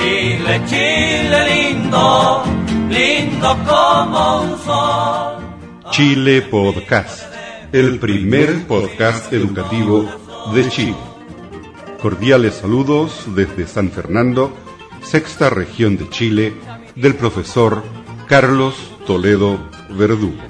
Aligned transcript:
Chile, 0.00 0.62
Chile 0.66 1.74
lindo, 1.74 2.42
lindo 2.88 3.48
como 3.68 4.40
un 4.40 4.58
sol. 4.58 5.42
Chile 5.90 6.40
Podcast, 6.40 7.24
el 7.70 7.98
primer 7.98 8.66
podcast 8.66 9.30
educativo 9.30 10.08
de 10.54 10.70
Chile. 10.70 10.96
Cordiales 12.00 12.54
saludos 12.54 13.24
desde 13.36 13.66
San 13.66 13.90
Fernando, 13.90 14.50
sexta 15.02 15.50
región 15.50 15.98
de 15.98 16.08
Chile, 16.08 16.54
del 16.94 17.14
profesor 17.14 17.82
Carlos 18.26 18.74
Toledo 19.06 19.58
Verdugo. 19.90 20.40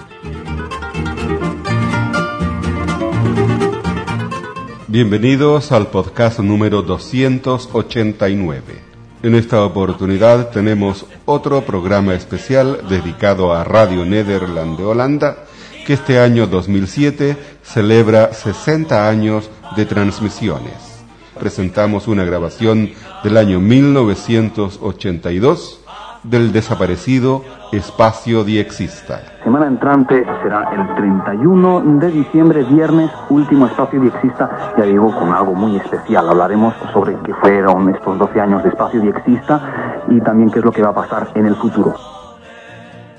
Bienvenidos 4.87 5.73
al 5.73 5.89
podcast 5.89 6.39
número 6.39 6.82
289. 6.82 8.89
En 9.23 9.34
esta 9.34 9.62
oportunidad 9.62 10.48
tenemos 10.48 11.04
otro 11.26 11.61
programa 11.61 12.14
especial 12.14 12.81
dedicado 12.89 13.53
a 13.53 13.64
Radio 13.64 14.07
Nederland 14.07 14.79
de 14.79 14.85
Holanda, 14.85 15.45
que 15.86 15.93
este 15.93 16.18
año 16.18 16.46
2007 16.46 17.36
celebra 17.62 18.32
60 18.32 19.09
años 19.09 19.50
de 19.76 19.85
transmisiones. 19.85 21.03
Presentamos 21.39 22.09
una 22.09 22.25
grabación 22.25 22.93
del 23.22 23.36
año 23.36 23.61
1982 23.61 25.79
del 26.23 26.53
desaparecido 26.53 27.43
Espacio 27.73 28.45
Diexista. 28.45 29.23
Semana 29.43 29.67
entrante 29.67 30.25
será 30.43 30.71
el 30.73 30.95
31 30.95 31.99
de 31.99 32.11
diciembre, 32.11 32.62
viernes, 32.65 33.11
último 33.31 33.67
Espacio 33.67 34.01
Diexista. 34.01 34.75
Ya 34.77 34.84
digo, 34.84 35.15
con 35.17 35.33
algo 35.33 35.55
muy 35.55 35.77
especial. 35.77 36.29
Hablaremos 36.29 36.75
sobre 36.93 37.17
qué 37.25 37.33
fueron 37.34 37.95
estos 37.95 38.19
12 38.19 38.41
años 38.41 38.62
de 38.62 38.69
Espacio 38.70 39.01
Diexista 39.01 40.05
y 40.09 40.20
también 40.20 40.51
qué 40.51 40.59
es 40.59 40.65
lo 40.65 40.73
que 40.73 40.83
va 40.83 40.91
a 40.91 40.95
pasar 40.95 41.29
en 41.34 41.47
el 41.47 41.56
futuro. 41.56 41.95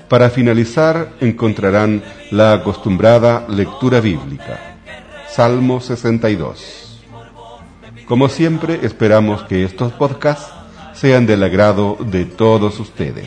Para 0.08 0.28
finalizar, 0.28 1.08
encontrarán 1.20 2.02
la 2.30 2.52
acostumbrada 2.52 3.46
lectura 3.48 4.00
bíblica. 4.00 4.58
Salmo 5.26 5.80
62. 5.80 7.02
Como 8.06 8.28
siempre, 8.28 8.80
esperamos 8.82 9.42
que 9.44 9.64
estos 9.64 9.92
podcasts 9.92 10.52
sean 11.02 11.26
del 11.26 11.42
agrado 11.42 11.96
de 11.98 12.24
todos 12.26 12.78
ustedes. 12.78 13.26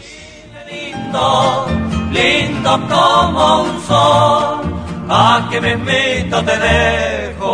Lindo, 0.71 1.65
lindo 2.09 2.69
como 2.87 3.63
un 3.63 3.79
sol, 3.81 4.61
a 5.09 5.49
que 5.51 5.59
me 5.59 5.73
invito 5.73 6.41
te 6.45 6.57
dejo. 6.57 7.51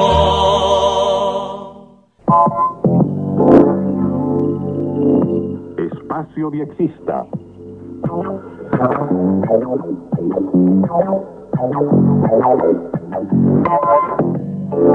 Espacio 5.92 6.52
Diexista. 6.52 7.26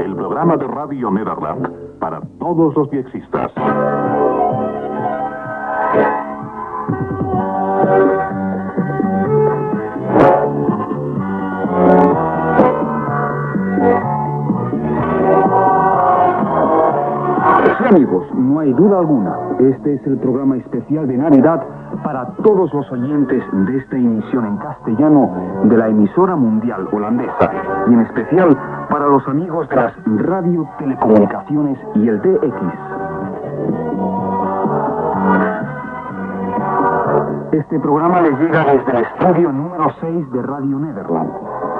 El 0.05 0.15
programa 0.15 0.55
de 0.55 0.67
Radio 0.67 1.11
Nederland 1.11 1.99
para 1.99 2.21
todos 2.39 2.73
los 2.77 2.89
diexistas. 2.91 3.51
Amigos, 17.89 18.27
no 18.35 18.59
hay 18.59 18.73
duda 18.73 18.99
alguna. 18.99 19.33
Este 19.59 19.93
es 19.93 20.05
el 20.05 20.17
programa 20.17 20.57
especial 20.57 21.07
de 21.07 21.17
Navidad 21.17 21.63
para 22.03 22.27
todos 22.43 22.73
los 22.73 22.91
oyentes 22.91 23.41
de 23.51 23.77
esta 23.77 23.95
emisión 23.95 24.45
en 24.45 24.57
castellano 24.57 25.31
de 25.63 25.77
la 25.77 25.87
emisora 25.87 26.35
mundial 26.35 26.87
holandesa 26.91 27.49
y 27.89 27.93
en 27.93 28.01
especial 28.01 28.57
para 28.89 29.07
los 29.07 29.25
amigos 29.27 29.69
de 29.69 29.77
las 29.77 29.93
radio, 30.05 30.67
telecomunicaciones 30.79 31.79
y 31.95 32.09
el 32.09 32.21
DX. 32.21 32.86
Este 37.51 37.79
programa 37.79 38.21
les 38.21 38.37
llega 38.39 38.65
desde 38.65 38.91
el 38.91 39.05
estudio 39.05 39.51
número 39.53 39.87
6 40.01 40.31
de 40.31 40.41
Radio 40.41 40.79
Nederland. 40.79 41.31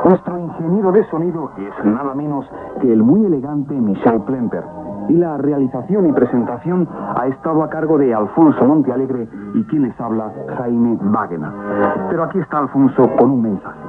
Nuestro 0.05 0.39
ingeniero 0.39 0.91
de 0.93 1.03
sonido 1.09 1.51
es 1.57 1.85
nada 1.85 2.13
menos 2.15 2.45
que 2.79 2.91
el 2.91 3.03
muy 3.03 3.25
elegante 3.25 3.73
Michel 3.73 4.21
Plemper. 4.21 4.63
Y 5.09 5.13
la 5.13 5.37
realización 5.37 6.07
y 6.07 6.13
presentación 6.13 6.87
ha 7.15 7.27
estado 7.27 7.63
a 7.63 7.69
cargo 7.69 7.97
de 7.97 8.13
Alfonso 8.13 8.63
Montealegre 8.63 9.27
y 9.55 9.63
quien 9.65 9.83
les 9.83 9.99
habla, 9.99 10.31
Jaime 10.57 10.97
Wagner. 11.01 11.51
Pero 12.09 12.23
aquí 12.23 12.39
está 12.39 12.59
Alfonso 12.59 13.09
con 13.17 13.31
un 13.31 13.41
mensaje. 13.41 13.79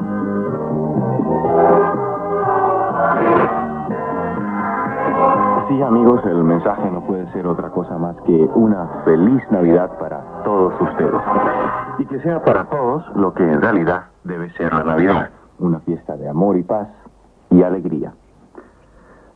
Sí, 5.69 5.83
amigos, 5.83 6.25
el 6.25 6.45
mensaje 6.45 6.91
no 6.91 7.03
puede 7.03 7.31
ser 7.33 7.47
otra 7.47 7.69
cosa 7.69 7.99
más 7.99 8.17
que 8.23 8.33
una 8.55 9.03
feliz 9.05 9.43
Navidad 9.51 9.99
para 9.99 10.43
todos 10.43 10.73
ustedes. 10.81 11.21
Y 11.99 12.06
que 12.06 12.21
sea 12.21 12.43
para 12.43 12.65
todos 12.71 13.05
lo 13.15 13.34
que 13.34 13.43
en 13.43 13.61
realidad 13.61 14.05
debe 14.25 14.51
ser 14.53 14.73
la 14.73 14.83
Navidad, 14.83 15.29
una 15.59 15.81
fiesta 15.81 16.17
de 16.17 16.27
amor 16.27 16.56
y 16.56 16.62
paz 16.62 16.89
y 17.51 17.62
alegría. 17.62 18.15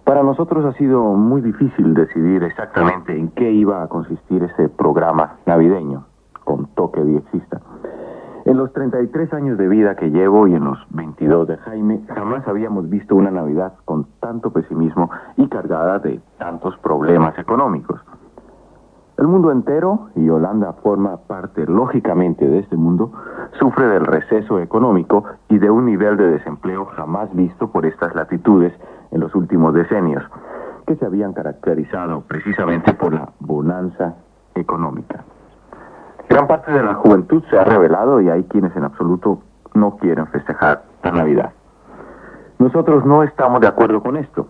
Para 0.05 0.23
nosotros 0.23 0.65
ha 0.65 0.73
sido 0.79 1.03
muy 1.03 1.43
difícil 1.43 1.93
decidir 1.93 2.43
exactamente 2.45 3.15
en 3.15 3.29
qué 3.33 3.53
iba 3.53 3.83
a 3.83 3.89
consistir 3.89 4.43
ese 4.43 4.71
programa 4.71 5.37
navideño, 5.45 6.07
con 6.45 6.67
toque 6.69 7.05
diexista. 7.05 7.61
En 8.47 8.57
los 8.57 8.73
33 8.73 9.35
años 9.35 9.59
de 9.59 9.69
vida 9.69 9.97
que 9.97 10.11
llevo 10.11 10.49
y 10.49 10.55
en 10.55 10.65
los 10.65 10.79
22 10.91 11.47
de 11.47 11.59
Jaime, 11.59 12.01
jamás 12.09 12.49
habíamos 12.49 12.89
visto 12.89 13.15
una 13.15 13.31
Navidad 13.31 13.75
con 13.85 14.07
tanto 14.33 14.51
pesimismo 14.51 15.11
y 15.37 15.47
cargada 15.49 15.99
de 15.99 16.19
tantos 16.39 16.75
problemas 16.79 17.39
económicos. 17.39 18.01
El 19.19 19.27
mundo 19.27 19.53
entero, 19.53 20.09
y 20.17 20.27
Holanda 20.31 20.73
forma 20.83 21.19
parte 21.19 21.67
lógicamente 21.67 22.49
de 22.49 22.61
este 22.61 22.77
mundo, 22.77 23.13
sufre 23.61 23.87
del 23.89 24.07
receso 24.07 24.59
económico 24.59 25.25
y 25.51 25.59
de 25.59 25.71
un 25.71 25.85
nivel 25.85 26.17
de 26.17 26.31
desempleo 26.31 26.87
jamás 26.97 27.29
visto 27.35 27.71
por 27.71 27.85
estas 27.85 28.15
latitudes 28.15 28.73
en 29.11 29.21
los 29.21 29.35
últimos 29.35 29.75
decenios, 29.75 30.25
que 30.87 30.97
se 30.97 31.05
habían 31.05 31.35
caracterizado 31.35 32.23
precisamente 32.23 32.95
por 32.95 33.13
la 33.13 33.29
bonanza 33.39 34.15
económica. 34.55 35.25
Gran 36.31 36.47
parte 36.47 36.73
de 36.73 36.83
la 36.83 36.95
juventud 36.95 37.45
se 37.51 37.59
ha 37.59 37.65
revelado 37.65 38.23
y 38.23 38.31
hay 38.31 38.45
quienes 38.45 38.75
en 38.77 38.85
absoluto 38.85 39.43
no 39.75 39.99
quieren 39.99 40.27
festejar 40.29 40.85
la 41.03 41.11
Navidad. 41.13 41.53
Nosotros 42.63 43.05
no 43.05 43.25
estamos 43.25 43.61
de 43.61 43.67
acuerdo 43.67 44.01
con 44.05 44.17
esto. 44.17 44.47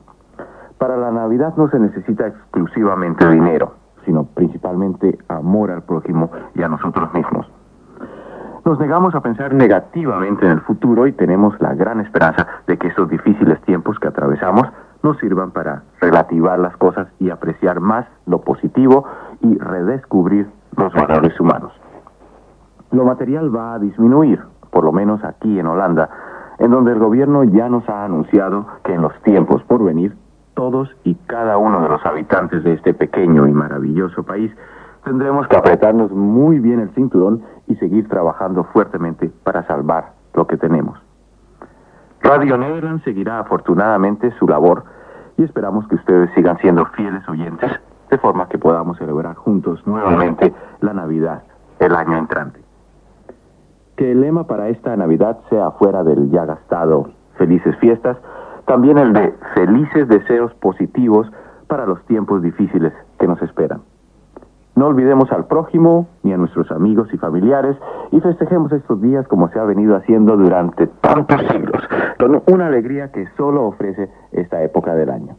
Para 0.77 0.99
la 0.99 1.11
Navidad 1.11 1.55
no 1.57 1.71
se 1.71 1.79
necesita 1.79 2.27
exclusivamente 2.27 3.27
dinero, 3.27 3.73
sino 4.05 4.25
principalmente 4.25 5.17
amor 5.29 5.71
al 5.71 5.81
prójimo 5.81 6.31
y 6.55 6.63
a 6.63 6.69
nosotros 6.69 7.11
mismos. 7.15 7.51
Nos 8.67 8.79
negamos 8.79 9.15
a 9.15 9.23
pensar 9.23 9.55
negativamente 9.55 10.45
en 10.45 10.53
el 10.53 10.61
futuro 10.61 11.07
y 11.07 11.13
tenemos 11.13 11.59
la 11.59 11.75
gran 11.75 12.01
esperanza 12.01 12.47
de 12.67 12.77
que 12.77 12.89
estos 12.89 13.09
difíciles 13.09 13.59
tiempos 13.63 13.99
que 13.99 14.09
atravesamos 14.09 14.69
nos 15.03 15.17
sirvan 15.17 15.51
para 15.51 15.85
relativar 15.99 16.59
las 16.59 16.77
cosas 16.77 17.09
y 17.19 17.31
apreciar 17.31 17.81
más 17.81 18.05
lo 18.27 18.43
positivo 18.43 19.07
y 19.41 19.57
redescubrir 19.57 20.51
los 20.77 20.93
valores 20.93 21.41
humanos. 21.41 21.73
Lo 22.91 23.07
material 23.07 23.57
va 23.57 23.73
a 23.73 23.79
disminuir, 23.79 24.43
por 24.71 24.85
lo 24.85 24.93
menos 24.93 25.25
aquí 25.25 25.59
en 25.59 25.67
Holanda, 25.67 26.11
en 26.63 26.71
donde 26.71 26.93
el 26.93 27.01
gobierno 27.01 27.43
ya 27.43 27.69
nos 27.69 27.89
ha 27.89 28.05
anunciado 28.05 28.67
que 28.85 28.95
en 28.95 29.03
los 29.03 29.13
tiempos 29.23 29.65
por 29.65 29.83
venir, 29.83 30.15
todos 30.55 30.89
y 31.03 31.17
cada 31.27 31.59
uno 31.59 31.83
de 31.83 31.89
los 31.89 32.07
habitantes 32.07 32.63
de 32.63 32.75
este 32.75 32.95
pequeño 32.95 33.49
y 33.49 33.53
maravilloso 33.53 34.23
país 34.23 34.53
tendremos 35.03 35.49
que 35.49 35.57
apretarnos 35.57 36.13
muy 36.13 36.61
bien 36.61 36.79
el 36.79 36.91
cinturón 36.91 37.43
y 37.67 37.75
seguir 37.77 38.09
trabajando 38.09 38.63
fuertemente 38.63 39.33
para 39.43 39.67
salvar 39.67 40.13
lo 40.35 40.47
que 40.47 40.57
tenemos. 40.57 41.01
Radio 42.21 42.57
Nederland 42.57 43.03
seguirá 43.03 43.41
afortunadamente 43.41 44.31
su 44.39 44.47
labor 44.47 44.85
y 45.39 45.43
esperamos 45.43 45.89
que 45.89 45.97
ustedes 45.97 46.31
sigan 46.37 46.59
siendo 46.59 46.87
fieles 46.87 47.29
oyentes 47.29 47.73
de 48.09 48.19
forma 48.19 48.49
que 48.49 48.59
podamos 48.59 48.99
celebrar 48.99 49.35
juntos 49.35 49.85
nuevamente 49.85 50.55
la 50.81 50.93
Navidad 50.93 51.43
el 51.81 51.97
año 51.97 52.19
entrante. 52.19 52.62
Que 53.97 54.13
el 54.13 54.21
lema 54.21 54.47
para 54.47 54.69
esta 54.69 54.97
Navidad 54.97 55.39
sea 55.51 55.71
fuera 55.73 56.03
del 56.03 56.31
ya 56.31 56.45
gastado 56.45 57.11
felices 57.37 57.77
fiestas, 57.79 58.17
también 58.67 58.99
el 58.99 59.13
de 59.13 59.35
felices 59.55 60.09
deseos 60.09 60.53
positivos 60.55 61.31
para 61.67 61.87
los 61.87 62.03
tiempos 62.07 62.43
difíciles 62.43 62.93
que 63.19 63.27
nos 63.27 63.41
esperan. 63.43 63.81
No 64.75 64.87
olvidemos 64.87 65.31
al 65.33 65.47
prójimo 65.47 66.09
ni 66.23 66.33
a 66.33 66.39
nuestros 66.39 66.71
amigos 66.71 67.13
y 67.13 67.19
familiares 67.19 67.77
y 68.11 68.21
festejemos 68.21 68.73
estos 68.73 69.01
días 69.03 69.27
como 69.29 69.49
se 69.49 69.59
ha 69.59 69.65
venido 69.65 69.97
haciendo 69.97 70.37
durante 70.37 70.87
tantos 70.87 71.41
siglos, 71.51 71.83
con 72.19 72.43
una 72.47 72.67
alegría 72.67 73.13
que 73.13 73.27
solo 73.37 73.65
ofrece 73.65 74.09
esta 74.33 74.63
época 74.63 74.95
del 74.95 75.11
año. 75.11 75.37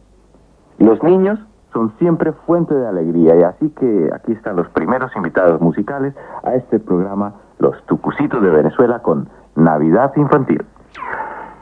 Los 0.78 1.02
niños 1.02 1.40
son 1.72 1.92
siempre 1.98 2.32
fuente 2.46 2.74
de 2.74 2.86
alegría 2.86 3.36
y 3.36 3.42
así 3.42 3.70
que 3.70 4.10
aquí 4.14 4.32
están 4.32 4.54
los 4.54 4.68
primeros 4.68 5.10
invitados 5.16 5.60
musicales 5.60 6.14
a 6.44 6.54
este 6.54 6.78
programa 6.78 7.34
Los 7.58 7.84
Tucucitos 7.86 8.42
de 8.42 8.50
Venezuela 8.50 9.00
con 9.00 9.28
Navidad 9.56 10.12
Infantil. 10.16 10.64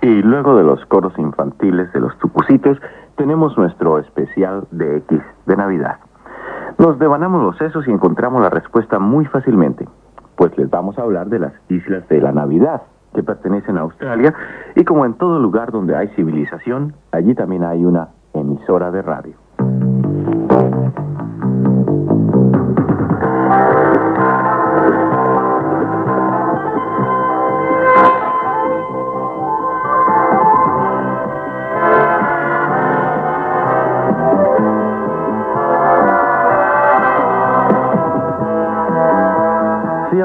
Y 0.00 0.22
luego 0.22 0.56
de 0.56 0.64
los 0.64 0.84
coros 0.86 1.16
infantiles 1.18 1.92
de 1.92 2.00
los 2.00 2.16
Tucucitos 2.18 2.78
tenemos 3.16 3.56
nuestro 3.56 3.98
especial 3.98 4.66
de 4.70 4.96
X 4.98 5.20
de 5.46 5.56
Navidad. 5.56 5.98
Nos 6.78 6.98
devanamos 6.98 7.42
los 7.42 7.56
sesos 7.56 7.86
y 7.86 7.90
encontramos 7.90 8.42
la 8.42 8.50
respuesta 8.50 8.98
muy 8.98 9.26
fácilmente, 9.26 9.86
pues 10.36 10.56
les 10.58 10.68
vamos 10.70 10.98
a 10.98 11.02
hablar 11.02 11.28
de 11.28 11.38
las 11.38 11.52
Islas 11.68 12.08
de 12.08 12.20
la 12.20 12.32
Navidad, 12.32 12.82
que 13.14 13.22
pertenecen 13.22 13.78
a 13.78 13.82
Australia, 13.82 14.34
y 14.74 14.84
como 14.84 15.04
en 15.04 15.14
todo 15.14 15.38
lugar 15.38 15.70
donde 15.70 15.94
hay 15.94 16.08
civilización, 16.16 16.94
allí 17.12 17.34
también 17.34 17.62
hay 17.62 17.84
una 17.84 18.08
emisora 18.34 18.90
de 18.90 19.02
radio. 19.02 19.34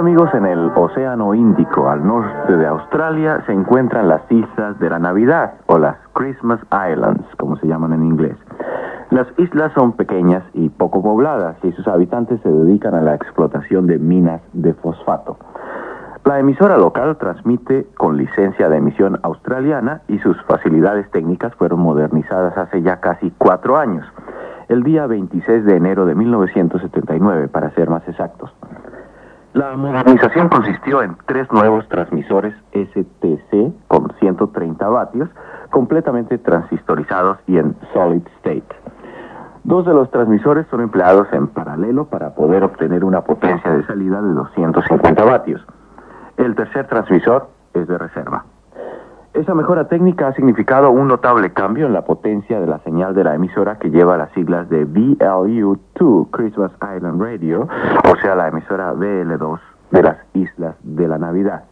Amigos, 0.07 0.33
en 0.36 0.45
el 0.45 0.71
Océano 0.74 1.33
Índico, 1.33 1.89
al 1.89 2.07
norte 2.07 2.56
de 2.56 2.65
Australia, 2.65 3.44
se 3.45 3.51
encuentran 3.51 4.07
las 4.07 4.21
Islas 4.31 4.80
de 4.80 4.89
la 4.89 5.00
Navidad, 5.00 5.56
o 5.65 5.77
las 5.77 5.98
Christmas 6.13 6.62
Islands, 6.71 7.27
como 7.36 7.57
se 7.57 7.68
llaman 7.68 7.92
en 7.92 8.06
inglés. 8.06 8.38
Las 9.09 9.27
islas 9.36 9.74
son 9.74 9.98
pequeñas 9.98 10.44
y 10.54 10.69
poco 10.69 11.04
pobladas, 11.04 11.57
y 11.62 11.74
sus 11.74 11.86
habitantes 11.89 12.39
se 12.39 12.50
dedican 12.50 12.95
a 12.95 13.01
la 13.01 13.15
explotación 13.15 13.86
de 13.86 14.00
minas 14.00 14.39
de 14.54 14.74
fosfato. 14.75 15.39
La 16.24 16.39
emisora 16.39 16.77
local 16.77 17.18
transmite 17.18 17.86
con 17.98 18.15
licencia 18.15 18.69
de 18.69 18.77
emisión 18.77 19.19
australiana 19.24 20.03
y 20.07 20.19
sus 20.19 20.42
facilidades 20.44 21.12
técnicas 21.12 21.53
fueron 21.56 21.81
modernizadas 21.81 22.57
hace 22.57 22.81
ya 22.81 23.01
casi 23.01 23.30
cuatro 23.38 23.75
años, 23.75 24.06
el 24.69 24.83
día 24.83 25.06
26 25.06 25.65
de 25.65 25.75
enero 25.75 26.06
de 26.06 26.15
1979, 26.15 27.50
para 27.50 27.71
ser 27.71 27.89
más 27.89 28.07
exactos. 28.07 28.53
La 29.57 29.75
modernización 29.75 30.50
consistió 30.50 31.01
en 31.01 31.18
tres 31.25 31.51
nuevos 31.51 31.89
transmisores 31.89 32.54
STC 32.74 33.74
con 33.88 34.13
130 34.19 34.88
vatios, 34.88 35.30
completamente 35.71 36.38
transistorizados 36.38 37.39
y 37.48 37.57
en 37.57 37.75
solid 37.92 38.21
state. 38.38 38.75
Dos 39.63 39.88
de 39.88 39.95
los 39.95 40.12
transmisores 40.12 40.68
son 40.69 40.81
empleados 40.81 41.27
en 41.31 41.48
paralelo 41.48 42.06
para 42.06 42.36
poder 42.36 42.63
obtener 42.63 43.04
una 43.04 43.21
potencia 43.21 43.71
de 43.71 43.83
salida 43.88 44.21
de 44.21 44.31
250 44.31 45.24
vatios. 45.24 45.65
El 46.38 46.53
tercer 46.53 46.86
transmisor 46.86 47.50
es 47.74 47.88
de 47.88 47.98
reserva. 47.98 48.45
Esa 49.38 49.54
mejora 49.54 49.88
técnica 49.88 50.30
ha 50.30 50.34
significado 50.34 50.89
un 50.89 51.07
notable 51.07 51.54
cambio 51.54 51.86
en 51.86 51.94
la 51.94 52.01
potencia 52.06 52.60
de 52.60 52.66
la 52.66 52.80
señal 52.80 53.13
de 53.13 53.24
la 53.24 53.36
emisora 53.36 53.78
que 53.78 53.92
lleva 53.92 54.18
las 54.18 54.31
siglas 54.31 54.68
de 54.68 54.88
VLU2 54.88 56.31
Christmas 56.31 56.72
Island 56.95 57.22
Radio, 57.22 57.68
o 58.12 58.16
sea, 58.19 58.34
la 58.34 58.48
emisora 58.48 58.95
BL2 58.95 59.60
de 59.92 60.01
las 60.01 60.18
Islas 60.34 60.75
de 60.81 61.07
la 61.07 61.19
Navidad. 61.19 61.66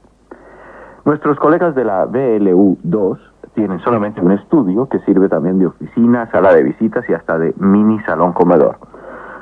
Nuestros 1.05 1.39
colegas 1.39 1.73
de 1.73 1.85
la 1.85 2.05
BLU2 2.05 3.17
tienen 3.55 3.79
solamente 3.79 4.21
un 4.21 4.33
estudio 4.33 4.87
que 4.87 4.99
sirve 4.99 5.27
también 5.27 5.57
de 5.57 5.65
oficina, 5.65 6.29
sala 6.29 6.53
de 6.53 6.61
visitas 6.61 7.03
y 7.09 7.13
hasta 7.13 7.39
de 7.39 7.55
mini 7.57 7.99
salón 8.01 8.33
comedor. 8.33 8.77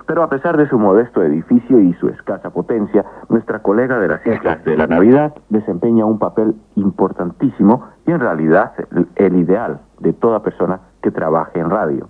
Pero 0.06 0.24
a 0.24 0.30
pesar 0.30 0.58
de 0.58 0.68
su 0.68 0.78
modesto 0.78 1.24
edificio 1.24 1.80
y 1.80 1.94
su 1.94 2.10
escasa 2.10 2.50
potencia, 2.50 3.06
nuestra 3.30 3.60
colega 3.60 4.00
de 4.00 4.08
las 4.10 4.26
Islas 4.26 4.64
de 4.66 4.78
la 4.78 4.88
Navidad 4.88 5.34
desempeña 5.50 6.06
un 6.06 6.20
papel 6.20 6.56
importantísimo 6.76 7.88
y 8.06 8.12
en 8.12 8.20
realidad 8.20 8.74
el, 8.92 9.08
el 9.16 9.36
ideal 9.38 9.80
de 10.00 10.14
toda 10.14 10.42
persona 10.42 10.82
que 11.02 11.12
trabaje 11.12 11.60
en 11.60 11.70
radio. 11.70 12.10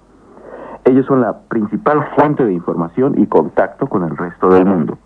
Ellos 0.85 1.05
son 1.05 1.21
la 1.21 1.39
principal 1.47 2.05
fuente 2.15 2.43
de 2.45 2.53
información 2.53 3.13
y 3.17 3.27
contacto 3.27 3.87
con 3.87 4.03
el 4.03 4.17
resto 4.17 4.49
del 4.49 4.65
mundo. 4.65 4.97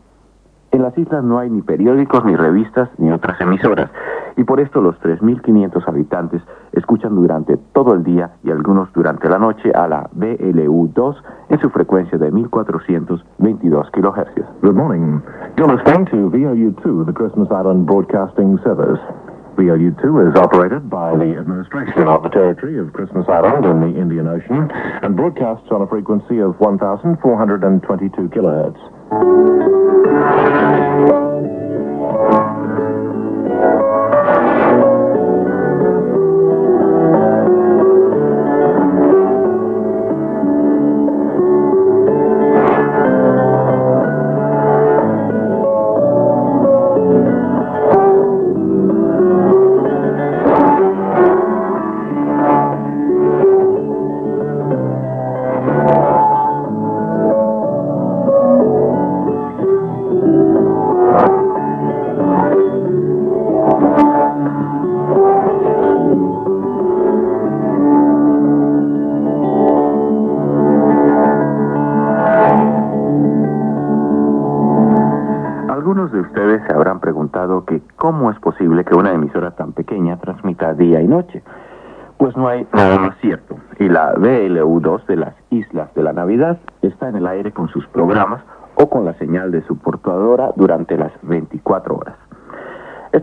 En 0.72 0.82
las 0.82 0.98
islas 0.98 1.24
no 1.24 1.40
hay 1.40 1.50
ni 1.50 1.62
periódicos, 1.62 2.26
ni 2.26 2.36
revistas, 2.36 2.90
ni 2.98 3.12
otras 3.12 3.40
emisoras, 3.40 3.90
y 4.36 4.44
por 4.44 4.60
esto 4.60 4.82
los 4.82 5.00
3.500 5.02 5.88
habitantes 5.88 6.42
escuchan 6.74 7.16
durante 7.16 7.58
todo 7.74 7.94
el 7.94 8.04
día 8.04 8.32
y 8.44 8.52
algunos 8.52 8.92
durante 8.94 9.30
la 9.30 9.40
noche 9.40 9.72
a 9.74 9.88
la 9.88 10.10
BLU2 10.16 11.16
en 11.50 11.60
su 11.60 11.70
frecuencia 11.70 12.18
de 12.18 12.32
1.422 12.32 13.92
kHz. 13.92 14.62
Good 14.62 14.76
morning. 14.76 15.22
You're 15.58 15.74
listening 15.74 16.06
to 16.08 16.30
VLU2, 16.30 17.06
the 17.06 17.14
Christmas 17.14 17.50
Island 17.50 17.86
Broadcasting 17.86 18.60
Service. 18.64 19.02
VLU2 19.58 20.30
is 20.30 20.36
operated 20.38 20.88
by 20.88 21.18
the 21.18 21.36
administration 21.40 22.08
of 22.08 22.22
the 22.22 22.30
territory 22.30 22.78
of 22.78 22.94
Christmas 22.94 23.26
Island 23.28 23.66
in 23.66 23.82
the 23.82 24.00
Indian 24.00 24.28
Ocean 24.28 24.70
and 24.72 25.16
broadcasts 25.18 25.68
on 25.72 25.82
a 25.82 25.88
frequency 25.88 26.38
of 26.38 26.60
1,422 26.60 28.30
kilohertz. 28.30 28.78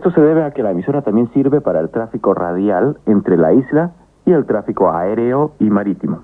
Esto 0.05 0.21
se 0.21 0.27
debe 0.27 0.43
a 0.43 0.51
que 0.51 0.61
la 0.61 0.69
emisora 0.69 1.01
también 1.01 1.31
sirve 1.33 1.61
para 1.61 1.79
el 1.79 1.89
tráfico 1.89 2.35
radial 2.35 2.99
entre 3.07 3.37
la 3.37 3.53
isla 3.53 3.89
y 4.23 4.33
el 4.33 4.45
tráfico 4.45 4.91
aéreo 4.91 5.53
y 5.57 5.71
marítimo. 5.71 6.19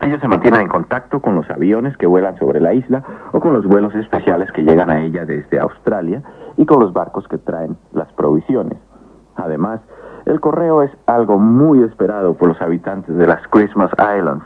Ellos 0.00 0.20
se 0.20 0.28
mantienen 0.28 0.60
en 0.60 0.68
contacto 0.68 1.18
con 1.20 1.34
los 1.34 1.50
aviones 1.50 1.96
que 1.96 2.06
vuelan 2.06 2.38
sobre 2.38 2.60
la 2.60 2.72
isla 2.72 3.02
o 3.32 3.40
con 3.40 3.52
los 3.52 3.66
vuelos 3.66 3.92
especiales 3.96 4.52
que 4.52 4.62
llegan 4.62 4.90
a 4.90 5.02
ella 5.02 5.24
desde 5.24 5.58
Australia 5.58 6.22
y 6.56 6.66
con 6.66 6.78
los 6.78 6.92
barcos 6.92 7.26
que 7.26 7.36
traen 7.36 7.76
las 7.94 8.12
provisiones. 8.12 8.78
Además, 9.34 9.80
el 10.24 10.38
correo 10.38 10.84
es 10.84 10.92
algo 11.06 11.36
muy 11.36 11.82
esperado 11.82 12.34
por 12.34 12.46
los 12.46 12.62
habitantes 12.62 13.16
de 13.16 13.26
las 13.26 13.44
Christmas 13.48 13.90
Islands 13.94 14.44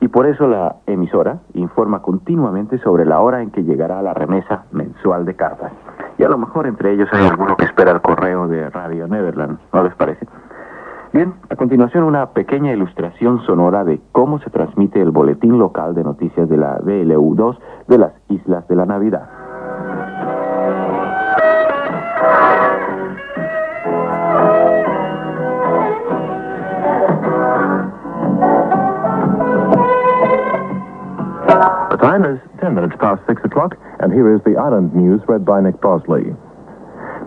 y 0.00 0.08
por 0.08 0.26
eso 0.26 0.46
la 0.46 0.76
emisora 0.86 1.38
informa 1.54 2.02
continuamente 2.02 2.78
sobre 2.78 3.04
la 3.04 3.20
hora 3.20 3.42
en 3.42 3.50
que 3.50 3.62
llegará 3.62 4.02
la 4.02 4.14
remesa 4.14 4.64
mensual 4.72 5.24
de 5.24 5.34
cartas. 5.34 5.72
Y 6.18 6.24
a 6.24 6.28
lo 6.28 6.38
mejor 6.38 6.66
entre 6.66 6.92
ellos 6.92 7.08
hay 7.12 7.26
alguno 7.26 7.56
que 7.56 7.64
espera 7.64 7.90
el 7.92 8.00
correo 8.00 8.46
de 8.48 8.70
Radio 8.70 9.08
Netherlands, 9.08 9.60
¿no 9.72 9.82
les 9.82 9.94
parece? 9.94 10.26
Bien, 11.12 11.34
a 11.48 11.54
continuación 11.54 12.02
una 12.02 12.30
pequeña 12.30 12.72
ilustración 12.72 13.40
sonora 13.46 13.84
de 13.84 14.00
cómo 14.10 14.40
se 14.40 14.50
transmite 14.50 15.00
el 15.00 15.12
boletín 15.12 15.58
local 15.58 15.94
de 15.94 16.02
noticias 16.02 16.48
de 16.48 16.56
la 16.56 16.78
BLU2 16.80 17.56
de 17.86 17.98
las 17.98 18.12
Islas 18.28 18.66
de 18.66 18.74
la 18.74 18.84
Navidad. 18.84 19.28
Time 32.04 32.24
is 32.28 32.38
10 32.60 32.74
minutes 32.74 32.92
past 33.00 33.24
6 33.26 33.40
o'clock, 33.48 33.80
and 34.00 34.12
here 34.12 34.28
is 34.36 34.44
the 34.44 34.60
island 34.60 34.92
news 34.94 35.22
read 35.26 35.42
by 35.42 35.58
Nick 35.62 35.80
Bosley. 35.80 36.36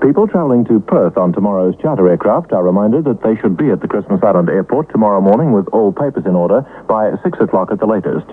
People 0.06 0.28
traveling 0.28 0.66
to 0.66 0.80
Perth 0.80 1.18
on 1.18 1.34
tomorrow's 1.34 1.74
charter 1.82 2.08
aircraft 2.08 2.54
are 2.54 2.62
reminded 2.62 3.06
that 3.06 3.24
they 3.26 3.34
should 3.42 3.58
be 3.58 3.72
at 3.72 3.82
the 3.82 3.88
Christmas 3.88 4.22
Island 4.22 4.50
airport 4.50 4.92
tomorrow 4.92 5.20
morning 5.20 5.52
with 5.52 5.66
all 5.74 5.92
papers 5.92 6.26
in 6.28 6.36
order 6.36 6.62
by 6.88 7.10
6 7.24 7.40
o'clock 7.42 7.72
at 7.72 7.80
the 7.80 7.90
latest. 7.90 8.30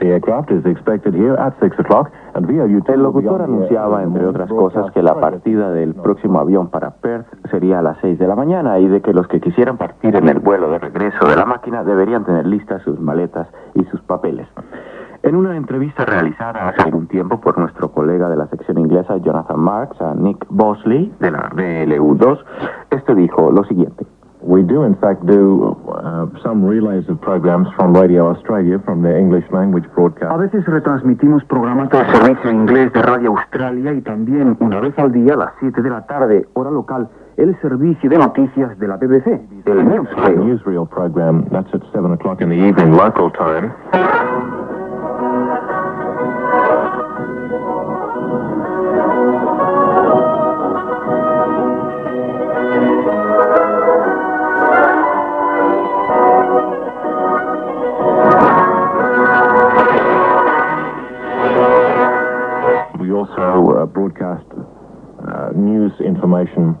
The 0.00 0.12
aircraft 0.12 0.52
is 0.52 0.60
expected 0.66 1.14
here 1.14 1.40
at 1.40 1.56
6 1.58 1.78
o'clock 1.78 2.12
and 2.34 2.44
VOU 2.44 2.84
El 2.92 3.02
locutor 3.02 3.40
anunciaba, 3.40 4.02
entre 4.02 4.26
otras 4.26 4.50
cosas, 4.50 4.92
que 4.92 5.02
la 5.02 5.18
partida 5.18 5.70
del 5.70 5.94
próximo 5.94 6.40
avión 6.40 6.68
para 6.68 6.90
Perth 7.00 7.32
sería 7.50 7.78
a 7.78 7.82
las 7.82 7.96
6 8.02 8.18
de 8.18 8.28
la 8.28 8.36
mañana 8.36 8.78
y 8.78 8.88
de 8.88 9.00
que 9.00 9.14
los 9.14 9.26
que 9.28 9.40
quisieran 9.40 9.78
partir 9.78 10.14
en 10.14 10.28
el 10.28 10.40
vuelo 10.40 10.68
de 10.68 10.80
regreso 10.80 11.26
de 11.26 11.36
la 11.36 11.46
máquina 11.46 11.82
deberían 11.82 12.26
tener 12.26 12.46
listas 12.46 12.82
sus 12.82 13.00
maletas 13.00 13.48
y 13.74 13.84
sus 13.84 14.02
papeles. 14.02 14.46
En 15.22 15.36
una 15.36 15.56
entrevista 15.56 16.04
realizada 16.04 16.68
hace 16.68 16.82
algún 16.82 17.06
tiempo 17.06 17.40
por 17.40 17.56
nuestro 17.56 17.92
colega 17.92 18.28
de 18.28 18.36
la 18.36 18.48
sección 18.48 18.78
inglesa 18.78 19.18
Jonathan 19.18 19.60
Marks 19.60 20.00
a 20.00 20.14
Nick 20.14 20.44
Bosley 20.48 21.14
de 21.20 21.30
la 21.30 21.48
BLU2, 21.50 22.40
este 22.90 23.14
dijo 23.14 23.52
lo 23.52 23.62
siguiente. 23.64 24.04
We 24.44 24.64
do, 24.64 24.84
in 24.84 24.96
fact, 24.96 25.22
do 25.22 25.78
uh, 25.86 26.26
some 26.42 26.66
relays 26.66 27.08
of 27.08 27.20
programs 27.20 27.68
from 27.76 27.94
Radio 27.94 28.26
Australia, 28.26 28.80
from 28.84 29.02
the 29.02 29.16
English 29.16 29.44
language 29.52 29.84
broadcast. 29.94 30.32
A 30.32 30.36
veces 30.36 30.66
retransmitimos 30.66 31.44
programas 31.44 31.88
del 31.90 32.04
servicio 32.06 32.50
inglés 32.50 32.92
de 32.92 33.02
Radio 33.02 33.30
Australia 33.30 33.92
y 33.92 34.00
también, 34.00 34.56
una 34.58 34.80
vez 34.80 34.98
al 34.98 35.12
día, 35.12 35.34
a 35.34 35.36
las 35.36 35.52
7 35.60 35.80
de 35.82 35.90
la 35.90 36.04
tarde, 36.06 36.48
hora 36.54 36.72
local, 36.72 37.08
el 37.36 37.56
servicio 37.60 38.10
de 38.10 38.18
noticias 38.18 38.76
de 38.80 38.88
la 38.88 38.96
BBC, 38.96 39.28
el 39.66 39.88
Newsreel. 39.88 40.44
newsreel 40.44 40.88
program, 40.88 41.44
that's 41.50 41.72
at 41.72 41.82
7 41.92 42.12
o'clock 42.12 42.40
in 42.40 42.48
the 42.48 42.56
evening 42.56 42.96
local 42.96 43.30
time. 43.30 43.72
Also 63.52 63.82
uh, 63.82 63.86
broadcast 63.86 64.44
uh, 64.52 65.50
news 65.54 65.92
information 66.00 66.76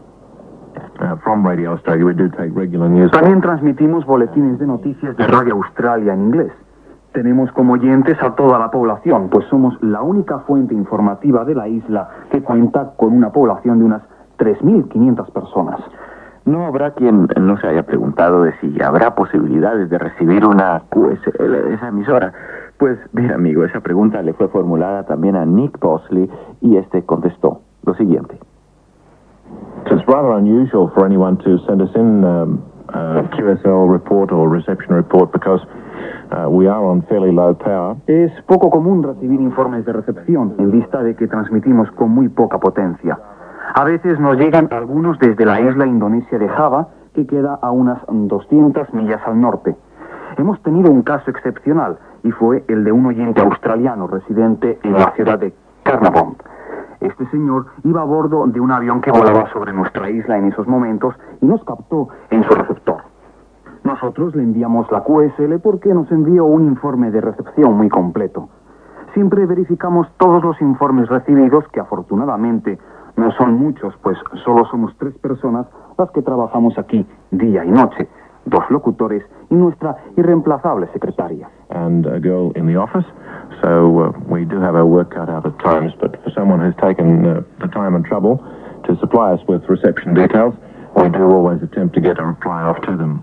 uh, 1.00 1.16
from 1.22 1.46
Radio 1.46 1.72
Australia. 1.72 2.04
We 2.04 2.14
do 2.14 2.28
take 2.30 2.50
regular 2.54 2.88
news. 2.88 3.10
También 3.10 3.40
transmitimos 3.40 4.04
boletines 4.04 4.58
de 4.58 4.66
noticias 4.66 5.16
de 5.16 5.26
Radio 5.26 5.54
Australia 5.54 6.14
en 6.14 6.20
inglés. 6.22 6.52
Tenemos 7.12 7.52
como 7.52 7.74
oyentes 7.74 8.16
a 8.22 8.34
toda 8.34 8.58
la 8.58 8.70
población, 8.70 9.28
pues 9.28 9.46
somos 9.48 9.76
la 9.82 10.00
única 10.00 10.38
fuente 10.40 10.74
informativa 10.74 11.44
de 11.44 11.54
la 11.54 11.68
isla 11.68 12.08
que 12.30 12.40
cuenta 12.40 12.92
con 12.96 13.12
una 13.12 13.30
población 13.30 13.80
de 13.80 13.84
unas 13.84 14.02
3.500 14.38 15.30
personas. 15.30 15.80
No 16.46 16.64
habrá 16.64 16.92
quien 16.92 17.28
no 17.38 17.56
se 17.58 17.68
haya 17.68 17.82
preguntado 17.82 18.42
de 18.42 18.52
si 18.60 18.82
habrá 18.82 19.14
posibilidades 19.14 19.90
de 19.90 19.98
recibir 19.98 20.46
una 20.46 20.82
QSL 20.88 21.52
de 21.68 21.74
esa 21.74 21.88
emisora. 21.88 22.32
Pues 22.82 22.98
bien, 23.12 23.30
amigo, 23.30 23.64
esa 23.64 23.78
pregunta 23.78 24.20
le 24.22 24.32
fue 24.32 24.48
formulada 24.48 25.04
también 25.04 25.36
a 25.36 25.46
Nick 25.46 25.78
Bosley 25.78 26.28
y 26.60 26.78
este 26.78 27.04
contestó 27.04 27.60
lo 27.86 27.94
siguiente. 27.94 28.36
It's 29.86 30.04
rather 30.08 30.32
unusual 30.32 30.90
for 30.92 31.06
anyone 31.06 31.36
to 31.44 31.58
send 31.58 31.80
us 31.80 31.94
in 31.94 32.24
um, 32.24 32.60
a 32.88 33.22
QSL 33.36 33.88
report 33.88 34.32
or 34.32 34.50
reception 34.50 34.96
report 34.96 35.30
because 35.30 35.62
uh, 36.32 36.48
we 36.50 36.66
are 36.66 36.84
on 36.84 37.04
fairly 37.04 37.30
low 37.30 37.54
power. 37.56 37.94
Es 38.08 38.32
poco 38.48 38.68
común 38.68 39.04
recibir 39.04 39.40
informes 39.40 39.84
de 39.84 39.92
recepción 39.92 40.56
en 40.58 40.72
vista 40.72 41.04
de 41.04 41.14
que 41.14 41.28
transmitimos 41.28 41.88
con 41.92 42.10
muy 42.10 42.30
poca 42.30 42.58
potencia. 42.58 43.16
A 43.76 43.84
veces 43.84 44.18
nos 44.18 44.36
llegan 44.36 44.66
algunos 44.72 45.20
desde 45.20 45.46
la 45.46 45.60
isla 45.60 45.86
indonesia 45.86 46.36
de 46.36 46.48
Java, 46.48 46.88
que 47.14 47.28
queda 47.28 47.60
a 47.62 47.70
unas 47.70 48.02
200 48.08 48.92
millas 48.92 49.20
al 49.24 49.40
norte. 49.40 49.76
Hemos 50.36 50.60
tenido 50.62 50.90
un 50.90 51.02
caso 51.02 51.30
excepcional 51.30 51.98
y 52.24 52.30
fue 52.30 52.64
el 52.68 52.84
de 52.84 52.92
un 52.92 53.06
oyente 53.06 53.40
australiano 53.40 54.06
residente 54.06 54.78
en 54.82 54.92
la 54.92 55.12
ciudad 55.12 55.38
de 55.38 55.52
Carnarvon. 55.82 56.36
Este 57.00 57.26
señor 57.30 57.66
iba 57.82 58.02
a 58.02 58.04
bordo 58.04 58.46
de 58.46 58.60
un 58.60 58.70
avión 58.70 59.00
que 59.00 59.10
volaba 59.10 59.50
sobre 59.52 59.72
nuestra 59.72 60.08
isla 60.08 60.38
en 60.38 60.46
esos 60.46 60.68
momentos 60.68 61.14
y 61.40 61.46
nos 61.46 61.62
captó 61.64 62.08
en 62.30 62.44
su 62.44 62.54
receptor. 62.54 63.02
Nosotros 63.82 64.36
le 64.36 64.44
enviamos 64.44 64.90
la 64.92 65.02
QSL 65.02 65.58
porque 65.60 65.92
nos 65.92 66.10
envió 66.12 66.44
un 66.44 66.62
informe 66.62 67.10
de 67.10 67.20
recepción 67.20 67.76
muy 67.76 67.88
completo. 67.88 68.48
Siempre 69.14 69.44
verificamos 69.44 70.06
todos 70.16 70.44
los 70.44 70.60
informes 70.62 71.08
recibidos, 71.08 71.66
que 71.72 71.80
afortunadamente 71.80 72.78
no 73.16 73.32
son 73.32 73.54
muchos, 73.54 73.94
pues 74.02 74.16
solo 74.44 74.64
somos 74.66 74.96
tres 74.98 75.14
personas 75.18 75.66
las 75.98 76.10
que 76.12 76.22
trabajamos 76.22 76.78
aquí 76.78 77.04
día 77.30 77.64
y 77.64 77.70
noche, 77.70 78.08
dos 78.46 78.64
locutores 78.70 79.22
y 79.50 79.54
nuestra 79.54 79.96
irreemplazable 80.16 80.88
secretaria. 80.92 81.48
and 81.70 82.06
a 82.06 82.20
girl 82.20 82.52
in 82.54 82.66
the 82.66 82.76
office. 82.76 83.06
So 83.62 84.00
uh, 84.00 84.12
we 84.28 84.44
do 84.44 84.60
have 84.60 84.74
our 84.74 84.86
work 84.86 85.14
cut 85.14 85.28
out 85.28 85.46
at 85.46 85.58
times, 85.58 85.92
but 86.00 86.22
for 86.22 86.30
someone 86.30 86.60
who's 86.60 86.76
taken 86.82 87.24
uh, 87.26 87.40
the 87.60 87.68
time 87.68 87.94
and 87.94 88.04
trouble 88.04 88.42
to 88.86 88.96
supply 88.98 89.32
us 89.32 89.40
with 89.48 89.62
reception 89.68 90.14
details, 90.14 90.54
we 90.96 91.08
do 91.08 91.24
always 91.30 91.62
attempt 91.62 91.94
to 91.94 92.00
get 92.00 92.18
a 92.18 92.24
reply 92.24 92.62
off 92.62 92.80
to 92.82 92.96
them. 92.96 93.22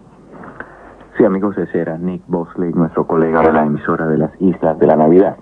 Sí, 1.18 1.26
amigos, 1.26 1.58
ese 1.58 1.80
era 1.80 1.98
Nick 1.98 2.22
Bosley, 2.28 2.72
nuestro 2.72 3.06
colega 3.06 3.42
de 3.42 3.52
la 3.52 3.66
emisora 3.66 4.08
de 4.08 4.18
las 4.18 4.32
Islas 4.40 4.80
de 4.80 4.88
la 4.88 4.96
Navidad. 4.96 5.36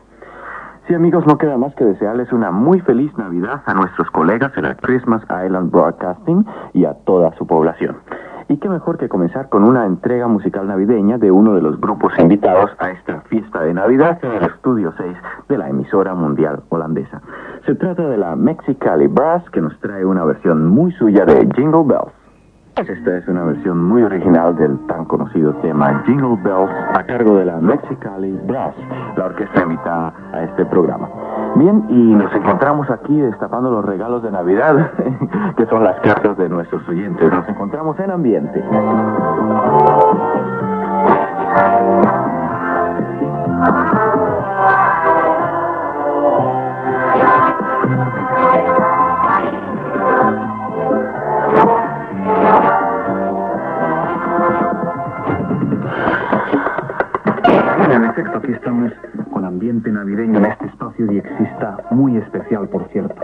Sí, 0.88 0.94
amigos, 0.96 1.28
no 1.28 1.38
queda 1.38 1.58
más 1.58 1.76
que 1.76 1.84
desearles 1.86 2.32
una 2.32 2.50
muy 2.50 2.80
feliz 2.80 3.16
Navidad 3.18 3.62
a 3.66 3.74
nuestros 3.74 4.10
colegas 4.12 4.54
de 4.56 4.62
la 4.64 4.76
Christmas 4.76 5.22
Island 5.24 5.70
Broadcasting 5.70 6.46
y 6.74 6.86
a 6.86 6.94
toda 6.94 7.36
su 7.38 7.46
población. 7.46 7.98
Y 8.50 8.58
qué 8.58 8.70
mejor 8.70 8.98
que 8.98 9.10
comenzar 9.10 9.50
con 9.50 9.64
una 9.64 9.86
entrega 9.86 10.28
musical 10.28 10.68
navideña 10.68 11.18
de 11.18 11.32
uno 11.32 11.54
de 11.54 11.62
los 11.62 11.80
grupos 11.82 12.14
invitados 12.18 12.72
a 12.80 12.92
esta 12.92 13.22
fiesta 13.22 13.62
de 13.62 13.74
Navidad 13.74 14.20
en 14.24 14.32
el 14.32 14.44
Estudio 14.44 14.94
6 14.98 15.18
de 15.50 15.58
la 15.58 15.70
emisora 15.70 16.16
mundial 16.16 16.62
holandesa. 16.70 17.22
Se 17.66 17.76
trata 17.76 18.08
de 18.08 18.18
la 18.18 18.38
Mexicali 18.38 19.08
Brass 19.08 19.44
que 19.52 19.62
nos 19.62 19.78
trae 19.82 20.06
una 20.06 20.24
versión 20.24 20.66
muy 20.68 20.94
suya 20.94 21.26
de 21.26 21.46
Jingle 21.56 21.84
Bells. 21.86 22.14
Esta 22.78 23.18
es 23.18 23.28
una 23.28 23.44
versión 23.44 23.84
muy 23.84 24.04
original 24.04 24.56
del 24.56 24.78
tan 24.86 25.06
conocido 25.06 25.52
tema 25.56 26.04
Jingle 26.06 26.38
Bells 26.44 26.72
a 26.94 27.04
cargo 27.04 27.36
de 27.36 27.46
la 27.46 27.58
Mexicali 27.58 28.32
Brass, 28.46 28.76
la 29.18 29.26
orquesta 29.26 29.64
invitada 29.64 30.14
a 30.32 30.44
este 30.44 30.64
programa. 30.68 31.10
Bien, 31.58 31.86
y 31.90 32.14
nos 32.14 32.32
encontramos 32.36 32.88
aquí 32.92 33.20
destapando 33.20 33.72
los 33.72 33.84
regalos 33.84 34.22
de 34.22 34.30
Navidad, 34.30 34.92
que 35.58 35.66
son 35.66 35.84
las 35.84 36.00
cartas 36.02 36.38
de 36.38 36.48
nuestros 36.50 36.88
oyentes. 36.88 37.32
Nos 37.32 37.50
encontramos 37.50 38.00
en 38.00 38.12
ambiente. 38.12 38.64
En 57.90 58.04
efecto, 58.06 58.38
aquí 58.38 58.52
estamos 58.52 58.92
ambiente 59.58 59.92
navideño 59.92 60.38
en 60.38 60.46
este 60.46 60.68
espacio 60.68 61.08
diexista 61.08 61.78
muy 61.90 62.16
especial, 62.18 62.70
por 62.70 62.88
cierto. 62.90 63.16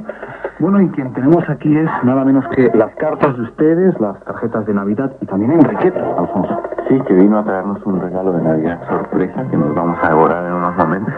Bueno, 0.57 0.81
y 0.81 0.89
quien 0.89 1.13
tenemos 1.13 1.47
aquí 1.47 1.77
es 1.77 1.89
nada 2.03 2.25
menos 2.25 2.43
que 2.55 2.71
las 2.73 2.95
cartas 2.95 3.37
de 3.37 3.43
ustedes, 3.43 3.99
las 3.99 4.19
tarjetas 4.23 4.65
de 4.65 4.73
Navidad 4.73 5.11
y 5.21 5.27
también 5.27 5.51
Enriqueta, 5.51 6.03
Alfonso. 6.17 6.59
Sí, 6.89 6.99
que 7.07 7.13
vino 7.13 7.37
a 7.37 7.43
traernos 7.43 7.85
un 7.85 8.01
regalo 8.01 8.33
de 8.33 8.41
Navidad 8.41 8.81
sorpresa 8.89 9.45
que 9.51 9.57
nos 9.57 9.75
vamos 9.75 9.99
a 10.01 10.09
devorar 10.09 10.43
en. 10.47 10.52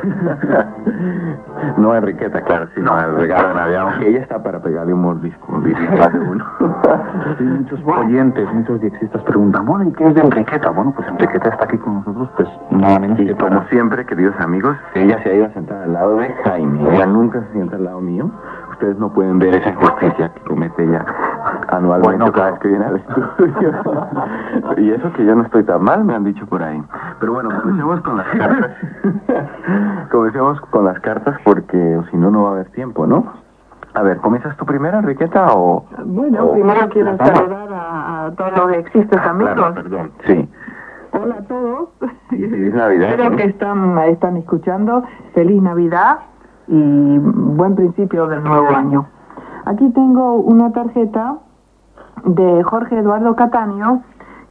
no 1.78 1.96
Enriqueta, 1.96 2.42
claro, 2.42 2.68
sino 2.76 2.98
el 3.00 3.16
regalo 3.18 3.50
de 3.50 3.54
Navidad, 3.56 3.82
aunque 3.82 4.10
ella 4.10 4.20
está 4.20 4.42
para 4.42 4.62
pegarle 4.62 4.94
un 4.94 5.02
mordisco, 5.02 5.62
diría 5.62 5.92
más 5.92 6.14
de 6.14 6.20
uno. 6.20 6.46
Sí, 7.38 7.44
muchos 7.44 7.80
oyentes, 7.86 8.48
muchos 8.54 8.80
diexistas 8.82 9.22
preguntan, 9.24 9.66
bueno, 9.66 9.90
¿y 9.90 9.94
qué 9.94 10.08
es 10.08 10.16
de 10.16 10.22
Enriqueta? 10.22 10.70
Bueno, 10.70 10.94
pues 10.96 11.08
Enriqueta 11.08 11.50
está 11.50 11.66
aquí 11.66 11.78
con 11.78 11.96
nosotros, 11.96 12.30
pues 12.38 12.48
nada 12.72 13.00
menos 13.00 13.20
Y 13.20 13.26
que 13.26 13.36
como 13.36 13.50
para... 13.50 13.68
siempre, 13.70 14.06
queridos 14.06 14.36
amigos, 14.40 14.78
ella 14.94 15.22
se 15.24 15.30
ha 15.30 15.34
ido 15.34 15.46
a 15.46 15.50
sentar 15.50 15.84
al 15.84 15.94
lado 15.94 16.18
de 16.18 16.30
Jaime. 16.44 16.96
Ella 16.96 17.06
nunca 17.08 17.42
se 17.42 17.52
sienta 17.54 17.76
al 17.76 17.86
lado 17.86 18.02
mío. 18.02 18.30
Ustedes 18.76 18.98
no 19.00 19.10
pueden 19.10 19.40
ver 19.40 19.56
esa 19.56 19.70
injusticia 19.70 20.34
que 20.34 20.42
comete 20.42 20.84
ella 20.84 21.06
anualmente 21.70 22.18
Bueno, 22.18 22.32
cada 22.34 22.52
vez 22.52 22.60
que 22.60 22.68
viene 22.68 22.86
al 22.86 22.98
estudio. 22.98 23.74
y 24.78 24.92
eso 24.92 25.12
que 25.14 25.26
yo 25.26 25.34
no 25.36 25.44
estoy 25.44 25.64
tan 25.64 25.82
mal, 25.84 26.04
me 26.04 26.14
han 26.14 26.24
dicho 26.26 26.46
por 26.46 26.62
ahí. 26.62 26.84
Pero 27.20 27.34
bueno, 27.34 27.50
comencemos 27.62 28.02
con 28.02 28.18
las 28.18 28.28
cartas. 28.38 28.72
comencemos 30.12 30.60
con 30.72 30.86
las 30.86 31.00
cartas 31.00 31.38
porque 31.44 32.00
si 32.12 32.18
no, 32.18 32.32
no 32.32 32.44
va 32.44 32.50
a 32.50 32.52
haber 32.54 32.70
tiempo, 32.72 33.08
¿no? 33.08 33.26
A 33.94 34.02
ver, 34.02 34.18
¿comienzas 34.18 34.58
tú 34.58 34.66
primero, 34.66 35.00
Enriqueta, 35.00 35.48
o...? 35.54 35.86
Bueno, 36.06 36.44
o- 36.46 36.54
primero 36.54 36.90
quiero 36.90 37.16
saludar 37.18 37.70
a, 37.74 38.26
a 38.26 38.32
todos 38.32 38.58
los 38.58 38.74
existes 38.78 39.22
amigos. 39.22 39.54
Claro, 39.56 39.74
perdón. 39.74 40.12
Sí. 40.26 40.50
Hola 41.14 41.36
a 41.40 41.44
todos. 41.44 41.90
Feliz 42.30 42.74
Navidad. 42.74 43.12
Espero 43.12 43.36
que 43.38 43.44
están, 43.46 43.98
están 44.00 44.36
escuchando. 44.36 45.04
Feliz 45.34 45.62
Navidad 45.62 46.18
y 46.68 47.18
buen 47.20 47.76
principio 47.76 48.28
del 48.28 48.44
nuevo 48.44 48.70
año. 48.70 49.08
Aquí 49.66 49.90
tengo 49.92 50.36
una 50.36 50.72
tarjeta 50.72 51.38
de 52.26 52.64
Jorge 52.64 53.00
Eduardo 53.00 53.36
Cataño, 53.36 54.04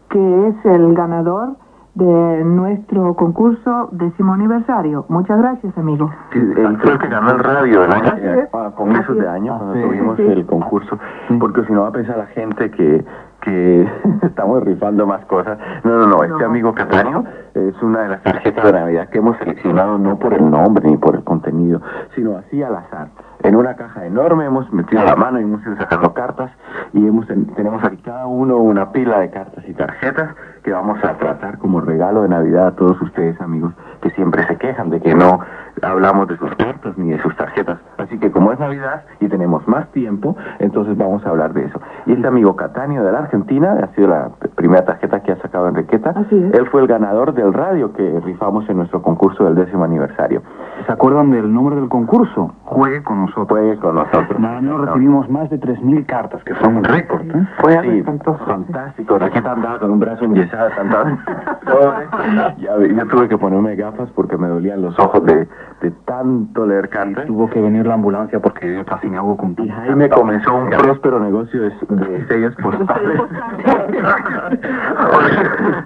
que 0.09 0.49
es 0.49 0.65
el 0.65 0.95
ganador 0.95 1.57
de 1.95 2.45
nuestro 2.45 3.15
concurso 3.15 3.89
décimo 3.93 4.33
aniversario. 4.35 5.05
Muchas 5.09 5.39
gracias, 5.39 5.77
amigo. 5.79 6.11
Sí, 6.33 6.41
eh, 6.41 6.77
creo 6.83 6.99
que 6.99 7.07
ganó 7.09 7.31
el 7.31 7.39
radio 7.39 7.85
el 7.85 7.93
año, 7.93 8.13
a 8.53 8.71
comienzos 8.73 9.17
de 9.17 9.29
año, 9.29 9.57
cuando 9.57 9.75
sí. 9.75 9.83
tuvimos 9.83 10.17
Sí. 10.17 10.23
el 10.27 10.45
concurso, 10.47 10.99
porque 11.39 11.65
si 11.65 11.73
no 11.73 11.83
va 11.83 11.89
a 11.89 11.93
pensar 11.93 12.19
la 12.19 12.27
gente 12.27 12.71
que, 12.73 13.05
que 13.43 13.89
estamos 14.23 14.65
rifando 14.65 15.07
más 15.07 15.25
cosas. 15.27 15.57
No, 15.85 15.99
no, 15.99 16.07
no, 16.07 16.23
este 16.25 16.39
No. 16.41 16.47
amigo 16.47 16.75
Cataño 16.75 17.25
es 17.55 17.81
una 17.83 18.01
de 18.03 18.09
las 18.09 18.23
tarjetas 18.25 18.65
de 18.65 18.73
Navidad 18.73 19.09
que 19.11 19.19
hemos 19.19 19.37
seleccionado 19.39 19.97
no 19.97 20.19
por 20.19 20.35
el 20.35 20.51
nombre 20.51 20.89
ni 20.91 20.97
por 20.97 21.15
el 21.15 21.23
contenido, 21.23 21.81
sino 22.17 22.37
así 22.39 22.61
al 22.63 22.75
azar. 22.75 23.09
En 23.45 23.55
una 23.57 23.75
caja 23.77 24.05
enorme 24.07 24.47
hemos 24.47 24.73
metido 24.73 25.05
la 25.05 25.15
mano 25.17 25.39
y 25.39 25.43
hemos 25.45 25.63
ido 25.65 25.77
sacando 25.77 26.13
cartas 26.15 26.51
y 26.95 27.07
hemos 27.07 27.27
tenemos 27.55 27.85
aquí 27.85 27.99
cada 27.99 28.27
uno 28.27 28.57
una 28.57 28.91
pila 28.91 29.21
de 29.21 29.31
cartas 29.31 29.63
y 29.69 29.75
tarjetas 29.75 30.35
que 30.65 30.73
vamos 30.73 30.99
a 31.05 31.13
tratar 31.19 31.59
como 31.59 31.81
regalo 31.81 32.23
de 32.23 32.29
Navidad 32.31 32.69
a 32.69 32.73
todos 32.73 33.01
ustedes 33.03 33.39
amigos 33.41 33.73
que 34.01 34.11
siempre 34.11 34.47
se 34.47 34.57
quejan 34.57 34.89
de 34.91 35.01
que 35.01 35.15
no 35.15 35.41
hablamos 35.83 36.27
de 36.29 36.37
sus 36.39 36.55
cartas 36.57 36.97
ni 36.97 37.11
de 37.11 37.21
sus 37.21 37.37
tarjetas. 37.37 37.79
Así 37.99 38.19
que 38.19 38.31
como 38.31 38.53
es 38.53 38.59
Navidad 38.59 39.03
y 39.21 39.29
tenemos 39.29 39.67
más 39.69 39.91
tiempo, 39.93 40.37
entonces 40.59 40.97
vamos 40.97 41.25
a 41.27 41.31
hablar 41.31 41.53
de 41.53 41.67
eso. 41.67 41.81
Y 42.07 42.13
este 42.13 42.27
amigo 42.27 42.57
Catania 42.57 43.03
de 43.03 43.13
la 43.13 43.19
Argentina 43.19 43.79
ha 43.83 43.95
sido 43.95 44.09
la 44.09 44.31
primera 44.55 44.85
tarjeta 44.85 45.21
que 45.21 45.33
ha 45.33 45.37
sacado 45.37 45.69
Enriqueta. 45.69 46.11
Así 46.11 46.37
es. 46.37 46.55
Él 46.55 46.67
fue 46.71 46.81
el 46.81 46.87
ganador 46.87 47.35
del 47.35 47.53
radio 47.53 47.93
que 47.93 48.21
rifamos 48.25 48.69
en 48.69 48.79
nuestro 48.79 49.03
concurso 49.03 49.45
del 49.45 49.55
décimo 49.55 49.85
aniversario. 49.85 50.43
¿Se 50.87 50.93
acuerdan 50.93 51.31
del 51.31 51.53
nombre 51.53 51.77
del 51.77 51.89
concurso? 51.89 52.55
Juegue 52.65 53.03
con 53.03 53.23
nosotros. 53.23 53.49
Fue 53.49 53.79
con 53.79 53.97
nosotros. 53.97 54.39
Nada 54.39 54.61
menos 54.61 54.87
recibimos 54.87 55.29
más 55.29 55.51
de 55.51 55.61
3.000 55.61 56.07
cartas, 56.07 56.43
que 56.45 56.55
son 56.57 56.79
un 56.79 56.85
récord. 56.85 57.23
¿eh? 57.23 57.47
Fue 57.59 57.75
Sí, 57.83 58.03
fantástico. 58.03 59.19
Raqueta 59.19 59.53
andaba 59.53 59.79
con 59.79 59.91
un 59.91 60.01
brazo 60.01 60.25
enyesado, 60.25 60.54
yo 62.97 63.07
tuve 63.09 63.29
que 63.29 63.39
ponerme 63.39 63.77
gafas 63.77 64.11
porque 64.15 64.37
me 64.37 64.49
dolían 64.49 64.83
los 64.83 64.99
ojos 64.99 65.25
de, 65.25 65.49
de 65.81 65.91
tanto 66.05 66.67
leer 66.67 66.89
cartas. 66.89 67.27
Tuvo 67.27 67.49
que 67.51 67.61
venir 67.61 67.87
la 67.87 67.95
ambulancia 67.95 68.41
porque 68.41 68.75
yo 68.75 68.85
casi 68.85 69.09
me 69.09 69.17
hago 69.17 69.37
con 69.37 69.55
Y 69.59 69.69
Jaime 69.69 70.09
comenzó 70.09 70.55
un 70.55 70.71
próspero 70.71 71.21
negocio 71.21 71.63
de, 71.63 71.71
de 71.71 72.27
sellos 72.27 72.55
postales. 72.57 73.21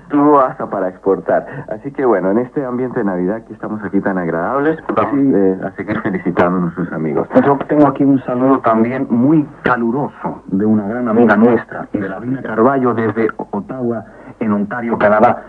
Tuvo 0.09 0.41
hasta 0.41 0.69
para 0.69 0.89
exportar. 0.89 1.47
Así 1.69 1.93
que 1.93 2.05
bueno, 2.05 2.31
en 2.31 2.39
este 2.39 2.65
ambiente 2.65 3.01
de 3.01 3.05
Navidad 3.05 3.43
que 3.45 3.53
estamos 3.53 3.83
aquí 3.85 4.01
tan 4.01 4.19
agradables, 4.19 4.79
vamos 4.95 5.35
eh, 5.35 5.59
a 5.65 5.71
seguir 5.73 6.01
felicitando 6.01 6.59
a 6.59 6.61
nuestros 6.63 6.93
amigos. 6.93 7.29
Yo 7.45 7.59
tengo 7.69 7.87
aquí 7.87 8.05
un 8.05 8.23
saludo 8.25 8.61
también 8.61 9.07
muy 9.11 9.47
caluroso 9.63 10.43
de 10.47 10.67
una 10.67 10.89
gran 10.89 11.09
amiga 11.09 11.37
nuestra, 11.37 11.89
Isabelina 11.93 12.43
Carballo, 12.43 12.95
desde 12.95 13.29
Ottawa, 13.37 14.05
en 14.41 14.53
Ontario, 14.53 14.97
Canadá. 14.99 15.43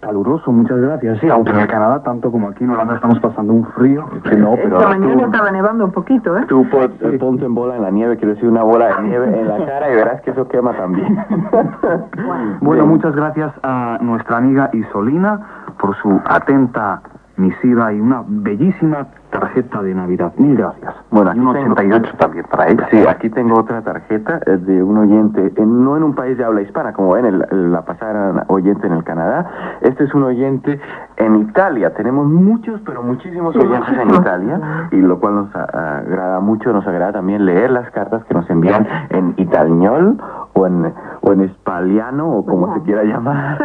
Caluroso, 0.00 0.52
muchas 0.52 0.78
gracias. 0.78 1.18
Sí, 1.18 1.28
aunque 1.28 1.50
en 1.50 1.58
el 1.58 1.66
Canadá, 1.66 2.04
tanto 2.04 2.30
como 2.30 2.48
aquí 2.50 2.62
en 2.62 2.70
Holanda, 2.70 2.94
estamos 2.94 3.18
pasando 3.18 3.52
un 3.52 3.64
frío. 3.72 4.08
Que 4.22 4.36
no, 4.36 4.52
pero 4.54 4.76
Esta 4.78 4.88
mañana 4.90 5.14
tú- 5.22 5.24
estaba 5.32 5.50
nevando 5.50 5.84
un 5.86 5.90
poquito, 5.90 6.38
¿eh? 6.38 6.44
Tú 6.48 6.64
pon- 6.70 6.92
eh, 7.00 7.18
ponte 7.18 7.44
en 7.44 7.52
bola 7.52 7.74
en 7.74 7.82
la 7.82 7.90
nieve, 7.90 8.16
quiero 8.16 8.34
decir 8.34 8.48
una 8.48 8.62
bola 8.62 8.94
de 8.96 9.02
nieve 9.08 9.40
en 9.40 9.48
la 9.48 9.66
cara 9.66 9.90
y 9.90 9.96
verás 9.96 10.20
que 10.22 10.30
eso 10.30 10.46
quema 10.46 10.72
también. 10.74 11.18
Bueno, 12.60 12.82
Bien. 12.84 12.88
muchas 12.88 13.14
gracias 13.16 13.52
a 13.64 13.98
nuestra 14.00 14.36
amiga 14.36 14.70
Isolina 14.72 15.40
por 15.80 15.96
su 15.96 16.20
atenta 16.26 17.00
misiva 17.38 17.92
y 17.92 18.00
una 18.00 18.22
bellísima 18.26 19.06
tarjeta 19.30 19.82
de 19.82 19.94
Navidad. 19.94 20.32
Mil 20.38 20.56
gracias. 20.56 20.94
Bueno, 21.10 21.32
y 21.34 21.38
un 21.38 21.48
aquí 21.48 21.58
tengo- 21.58 21.72
88 21.74 22.12
también 22.18 22.44
para 22.50 22.68
ella. 22.68 22.88
Sí, 22.90 22.98
aquí 23.08 23.30
tengo 23.30 23.58
otra 23.60 23.82
tarjeta 23.82 24.40
eh, 24.46 24.56
de 24.56 24.82
un 24.82 24.98
oyente, 24.98 25.52
en- 25.56 25.84
no 25.84 25.96
en 25.96 26.02
un 26.02 26.14
país 26.14 26.36
de 26.38 26.44
habla 26.44 26.62
hispana, 26.62 26.92
como 26.92 27.12
ven, 27.12 27.26
el- 27.26 27.46
el- 27.50 27.72
la 27.72 27.82
pasada 27.84 28.44
oyente 28.48 28.86
en 28.86 28.94
el 28.94 29.04
Canadá. 29.04 29.78
Este 29.82 30.04
es 30.04 30.14
un 30.14 30.24
oyente 30.24 30.80
en 31.16 31.36
Italia. 31.36 31.92
Tenemos 31.94 32.26
muchos, 32.26 32.80
pero 32.84 33.02
muchísimos 33.02 33.54
oyentes 33.56 33.96
en. 33.98 34.14
Italia, 34.14 34.88
y 34.90 34.96
lo 34.96 35.20
cual 35.20 35.34
nos 35.36 35.54
agrada 35.54 36.40
mucho. 36.40 36.72
Nos 36.72 36.86
agrada 36.86 37.12
también 37.12 37.44
leer 37.44 37.70
las 37.70 37.90
cartas 37.90 38.24
que 38.24 38.34
nos 38.34 38.48
envían 38.50 38.86
en 39.10 39.34
italiano 39.36 40.16
o 40.54 40.66
en, 40.66 40.92
o 41.28 41.32
en 41.32 41.40
espaliano, 41.40 42.26
o 42.26 42.46
como 42.46 42.74
se 42.74 42.82
quiera 42.82 43.04
llamar. 43.04 43.58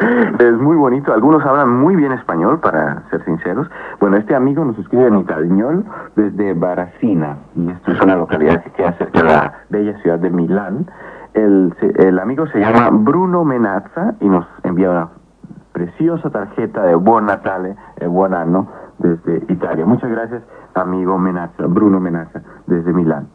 es 0.38 0.52
muy 0.54 0.76
bonito. 0.76 1.12
Algunos 1.12 1.44
hablan 1.44 1.68
muy 1.68 1.94
bien 1.94 2.12
español, 2.12 2.60
para 2.60 3.02
ser 3.10 3.22
sinceros. 3.24 3.70
Bueno, 4.00 4.16
este 4.16 4.34
amigo 4.34 4.64
nos 4.64 4.78
escribe 4.78 5.06
en 5.06 5.18
italiano 5.18 5.84
desde 6.16 6.54
Baracina, 6.54 7.36
y 7.54 7.70
esto 7.70 7.92
es 7.92 8.00
una 8.00 8.16
localidad 8.16 8.62
que 8.62 8.70
queda 8.70 8.92
cerca 8.92 9.22
de 9.22 9.28
la 9.28 9.54
bella 9.68 9.98
ciudad 10.00 10.18
de 10.18 10.30
Milán. 10.30 10.86
El, 11.34 11.74
el 11.96 12.18
amigo 12.18 12.46
se 12.48 12.58
llama 12.58 12.88
Bruno 12.90 13.44
Menazza 13.44 14.14
y 14.20 14.28
nos 14.28 14.46
envía 14.64 14.90
una 14.90 15.08
preciosa 15.72 16.30
tarjeta 16.30 16.82
de 16.84 16.94
Buon 16.94 17.26
Natale 17.26 17.76
e 17.96 18.06
Buon 18.06 18.34
Anno 18.34 18.66
desde 18.98 19.44
Italia. 19.52 19.84
Muchas 19.84 20.10
gracias, 20.10 20.42
amigo 20.74 21.18
Menazza, 21.18 21.66
Bruno 21.66 22.00
Menazza, 22.00 22.42
desde 22.66 22.92
Milán. 22.92 23.28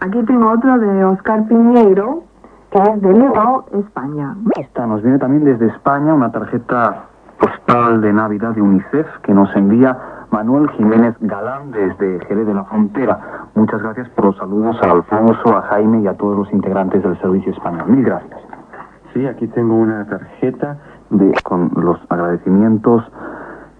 Aquí 0.00 0.22
tengo 0.24 0.50
otra 0.50 0.76
de 0.76 1.04
Oscar 1.04 1.46
Piñeiro, 1.48 2.24
es 2.82 3.00
de 3.00 3.12
León, 3.12 3.64
España. 3.72 4.36
Esta 4.58 4.86
nos 4.86 5.02
viene 5.02 5.18
también 5.18 5.44
desde 5.44 5.66
España 5.66 6.14
una 6.14 6.30
tarjeta 6.30 7.04
postal 7.38 8.00
de 8.00 8.12
Navidad 8.12 8.54
de 8.54 8.62
UNICEF 8.62 9.06
que 9.22 9.32
nos 9.32 9.54
envía 9.56 9.96
Manuel 10.30 10.68
Jiménez 10.70 11.14
Galán 11.20 11.70
desde 11.70 12.24
Jerez 12.26 12.46
de 12.46 12.54
la 12.54 12.64
Frontera. 12.64 13.48
Muchas 13.54 13.82
gracias 13.82 14.08
por 14.10 14.26
los 14.26 14.36
saludos 14.36 14.76
a 14.82 14.90
Alfonso, 14.90 15.56
a 15.56 15.62
Jaime 15.62 16.02
y 16.02 16.06
a 16.06 16.14
todos 16.14 16.36
los 16.36 16.52
integrantes 16.52 17.02
del 17.02 17.18
Servicio 17.20 17.52
Español. 17.52 17.88
Mil 17.88 18.04
gracias. 18.04 18.40
Sí, 19.14 19.26
aquí 19.26 19.46
tengo 19.48 19.76
una 19.76 20.04
tarjeta 20.06 20.78
de... 21.10 21.32
Con 21.44 21.70
los 21.76 21.98
agradecimientos 22.10 23.04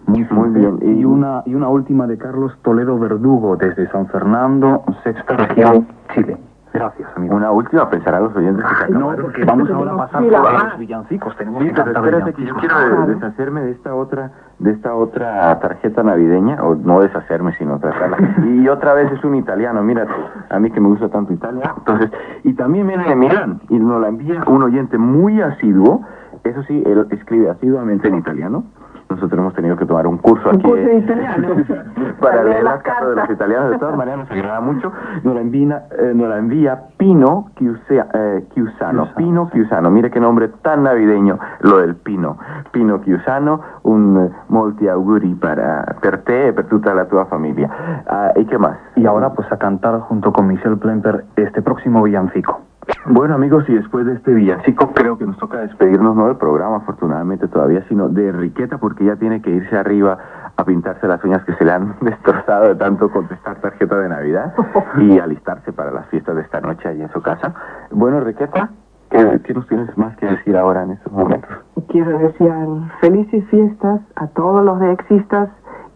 muy, 0.07 0.25
Muy 0.31 0.51
bien. 0.51 0.79
Y 0.83 1.05
una, 1.05 1.43
y 1.47 1.55
una 1.55 1.69
última 1.69 2.07
de 2.07 2.17
Carlos 2.17 2.53
Toledo 2.63 2.97
Verdugo 2.99 3.57
desde 3.57 3.91
San 3.91 4.07
Fernando, 4.07 4.85
sexta 5.03 5.37
región, 5.37 5.89
Chile. 6.15 6.39
Gracias, 6.79 7.09
amigo. 7.17 7.35
Una 7.37 7.51
última, 7.51 7.89
pensarán 7.91 8.25
los 8.25 8.37
oyentes 8.37 8.65
que 8.65 8.75
se 8.77 8.85
acabó. 8.85 9.11
No, 9.12 9.17
porque 9.23 9.45
vamos 9.45 9.71
ahora 9.71 9.93
a 9.93 9.97
pasar 9.97 10.23
por 10.23 10.33
la- 10.33 10.65
los 10.71 10.79
villancicos. 10.79 11.37
Tenemos 11.37 11.62
Sí, 11.62 11.69
que 11.69 11.75
pero 11.75 11.85
cantar 11.93 12.05
espérate 12.05 12.33
que 12.35 12.45
yo 12.47 12.55
quiero 12.57 13.07
deshacerme 13.07 13.61
de 13.62 13.71
esta 13.73 13.95
otra 13.95 14.31
de 14.59 14.71
esta 14.73 14.95
otra 14.95 15.59
tarjeta 15.61 16.03
navideña 16.03 16.62
o 16.62 16.75
no 16.75 17.01
deshacerme 17.01 17.53
sino 17.57 17.79
tratarla. 17.79 18.17
Y 18.47 18.69
otra 18.69 18.95
vez 18.95 19.11
es 19.12 19.23
un 19.25 19.35
italiano 19.35 19.83
mírate 19.83 20.12
a 20.51 20.59
mí 20.59 20.71
que 20.71 20.81
me 20.81 20.89
gusta 20.89 21.09
tanto 21.09 21.33
Italia. 21.33 21.75
Entonces 21.79 22.11
y 22.45 22.53
también 22.55 22.87
viene 22.87 23.05
de 23.05 23.17
Milán 23.17 23.61
y 23.69 23.79
nos 23.79 24.01
la 24.01 24.09
envía 24.09 24.43
un 24.47 24.62
oyente 24.62 24.99
muy 24.99 25.41
asiduo. 25.43 26.03
Eso 26.45 26.62
sí 26.65 26.83
él 26.87 27.07
escribe 27.11 27.51
asiduamente 27.51 28.09
en 28.09 28.17
italiano 28.17 28.65
nosotros 29.09 29.38
hemos 29.38 29.55
tenido 29.55 29.77
que 29.77 29.87
tomar 29.87 30.07
un 30.07 30.19
curso 30.19 30.49
Un 30.49 30.57
aquí 30.57 30.64
curso 30.64 30.77
de 30.85 30.92
eh, 30.97 30.99
italiano. 30.99 31.49
para 32.21 32.42
leer 32.45 32.62
las 32.64 32.83
cartas 32.83 33.09
de 33.11 33.14
los 33.16 33.31
italianos. 33.31 33.71
De 33.71 33.79
todas 33.79 33.97
maneras 33.97 34.21
nos 34.21 34.31
agrada 34.31 34.61
mucho. 34.61 34.92
Nos 35.23 35.35
la 35.35 35.40
envía 35.40 35.85
eh, 35.99 36.12
nos 36.14 36.29
la 36.29 36.38
envía 36.38 36.83
Pino 36.97 37.51
Chiusea- 37.57 38.09
eh, 38.14 38.45
Chiusano. 38.55 39.09
Pino 39.16 39.49
Chiusano. 39.53 39.90
Mire 39.90 40.11
qué 40.11 40.21
nombre 40.21 40.49
tan 40.62 40.83
navideño 40.83 41.38
lo 41.61 41.79
del 41.79 41.95
Pino. 41.97 42.37
Pino 42.73 43.01
Chiusano 43.03 43.61
un 43.83 44.19
eh, 44.19 44.31
molti 44.49 44.88
auguri 44.88 45.35
para 45.35 45.85
per 46.01 46.23
te 46.23 46.49
e 46.49 46.53
per 46.53 46.66
tutta 46.66 46.92
la 46.95 47.05
tua 47.07 47.27
familia 47.27 47.71
Ah, 48.07 48.33
y 48.37 48.45
qué 48.47 48.59
más 48.59 48.77
Y 48.97 49.07
ahora 49.07 49.33
pues 49.33 49.51
a 49.53 49.57
cantar 49.57 50.01
junto 50.01 50.33
con 50.33 50.47
Michelle 50.47 50.77
Plemper 50.77 51.25
este 51.37 51.62
próximo 51.62 52.03
villancico. 52.03 52.61
Bueno 53.09 53.35
amigos, 53.35 53.64
y 53.68 53.75
después 53.75 54.07
de 54.07 54.14
este 54.14 54.33
villancico 54.33 54.92
creo 54.92 55.16
que 55.18 55.25
nos 55.27 55.37
toca 55.38 55.59
despedirnos 55.59 56.16
no 56.16 56.27
del 56.27 56.37
programa 56.37 56.79
afortunadamente 56.79 57.49
todavía, 57.49 57.85
sino 57.88 58.09
de 58.09 58.29
Enriqueta 58.29 58.79
porque 58.79 59.05
ya 59.05 59.16
tiene 59.16 59.40
que 59.42 59.51
irse 59.51 59.77
arriba 59.77 60.18
a 60.57 60.64
pintarse 60.64 61.07
las 61.07 61.22
uñas 61.25 61.44
que 61.44 61.55
se 61.55 61.64
le 61.64 61.72
han 61.72 61.96
destrozado 62.01 62.68
de 62.68 62.75
tanto 62.77 63.11
contestar 63.11 63.61
tarjeta 63.61 63.96
de 63.99 64.09
Navidad 64.09 64.55
y 64.99 65.18
alistarse 65.18 65.72
para 65.72 65.92
las 65.92 66.07
fiestas 66.09 66.37
de 66.37 66.42
esta 66.42 66.61
noche 66.61 66.88
allí 66.88 67.03
en 67.03 67.12
su 67.12 67.22
casa. 67.22 67.55
Bueno 67.90 68.18
Enriqueta, 68.18 68.70
¿qué, 69.11 69.40
qué 69.44 69.55
nos 69.55 69.66
tienes 69.68 69.96
más 69.96 70.16
que 70.16 70.27
decir 70.27 70.57
ahora 70.57 70.83
en 70.83 70.92
estos 70.92 71.12
momentos? 71.12 71.51
Quiero 71.88 72.18
desear 72.18 72.66
felices 73.01 73.44
fiestas 73.51 74.01
a 74.16 74.27
todos 74.29 74.64
los 74.64 74.81
de 74.81 74.92
Existas 74.92 75.49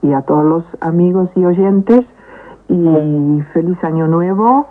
y 0.03 0.13
a 0.13 0.23
todos 0.23 0.45
los 0.45 0.65
amigos 0.81 1.31
y 1.35 1.45
oyentes 1.45 2.05
y 2.69 3.43
feliz 3.53 3.83
año 3.83 4.07
nuevo 4.07 4.69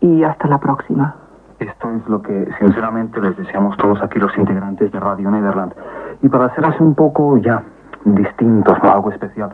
y 0.00 0.24
hasta 0.24 0.48
la 0.48 0.58
próxima. 0.58 1.21
Esto 1.62 1.90
es 1.90 2.08
lo 2.08 2.20
que 2.22 2.48
sinceramente 2.58 3.20
les 3.20 3.36
deseamos 3.36 3.76
todos 3.76 4.02
aquí 4.02 4.18
los 4.18 4.36
integrantes 4.36 4.90
de 4.90 4.98
Radio 4.98 5.30
Nederland. 5.30 5.72
Y 6.20 6.28
para 6.28 6.46
hacerles 6.46 6.80
un 6.80 6.94
poco 6.94 7.36
ya 7.38 7.62
distintos, 8.04 8.76
¿no? 8.82 8.92
algo 8.92 9.10
especial, 9.12 9.50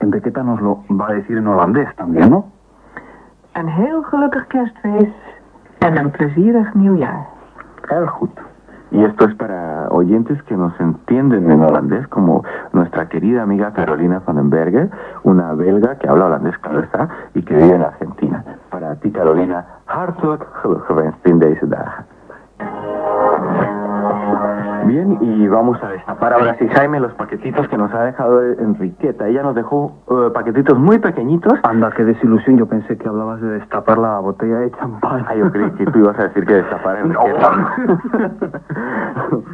Enriqueta 0.00 0.42
nos 0.42 0.60
lo 0.60 0.82
va 0.90 1.08
a 1.08 1.12
decir 1.12 1.36
en 1.36 1.46
holandés 1.46 1.94
también, 1.96 2.30
¿no? 2.30 2.50
Een 3.52 3.68
heel 3.68 4.02
gelukkig 4.02 4.46
kerstfeest 4.46 5.14
en 5.78 5.96
een 5.96 6.10
plezierig 6.10 6.74
nieuwjaar. 6.74 7.26
Heel 7.88 8.06
goed. 8.06 8.49
Y 8.90 9.04
esto 9.04 9.24
es 9.26 9.34
para 9.36 9.88
oyentes 9.90 10.42
que 10.44 10.56
nos 10.56 10.78
entienden 10.80 11.50
en 11.50 11.62
holandés, 11.62 12.08
como 12.08 12.44
nuestra 12.72 13.08
querida 13.08 13.42
amiga 13.42 13.72
Carolina 13.72 14.20
van 14.26 14.36
den 14.36 14.50
Berger, 14.50 14.90
una 15.22 15.54
belga 15.54 15.96
que 15.96 16.08
habla 16.08 16.26
holandés, 16.26 16.58
claro 16.58 16.80
está, 16.80 17.08
y 17.34 17.42
que 17.42 17.54
vive 17.54 17.74
en 17.74 17.82
Argentina. 17.82 18.44
Para 18.70 18.96
ti, 18.96 19.10
Carolina, 19.10 19.64
hartelijk 19.86 20.44
gewenst 20.86 21.26
in. 21.26 21.40
Bien, 24.86 25.18
y 25.20 25.46
vamos 25.48 25.82
a 25.82 25.88
destapar 25.88 26.32
ahora 26.32 26.56
sí, 26.58 26.66
Jaime, 26.68 27.00
los 27.00 27.12
paquetitos 27.14 27.68
que 27.68 27.76
nos 27.76 27.92
ha 27.92 28.04
dejado 28.04 28.42
Enriqueta. 28.42 29.28
Ella 29.28 29.42
nos 29.42 29.54
dejó 29.54 29.92
eh, 30.10 30.30
paquetitos 30.32 30.78
muy 30.78 30.98
pequeñitos. 30.98 31.54
Anda, 31.62 31.90
qué 31.96 32.04
desilusión. 32.04 32.56
Yo 32.58 32.66
pensé 32.66 32.96
que 32.96 33.08
hablabas 33.08 33.40
de 33.40 33.48
destapar 33.58 33.98
la 33.98 34.18
botella 34.18 34.58
de 34.58 34.70
champán. 34.72 35.24
Ah, 35.28 35.34
yo 35.34 35.50
creí 35.50 35.70
que 35.72 35.86
tú 35.86 35.98
ibas 36.00 36.18
a 36.18 36.24
decir 36.24 36.46
que 36.46 36.54
destapar 36.54 36.98
Enriqueta. 37.04 37.50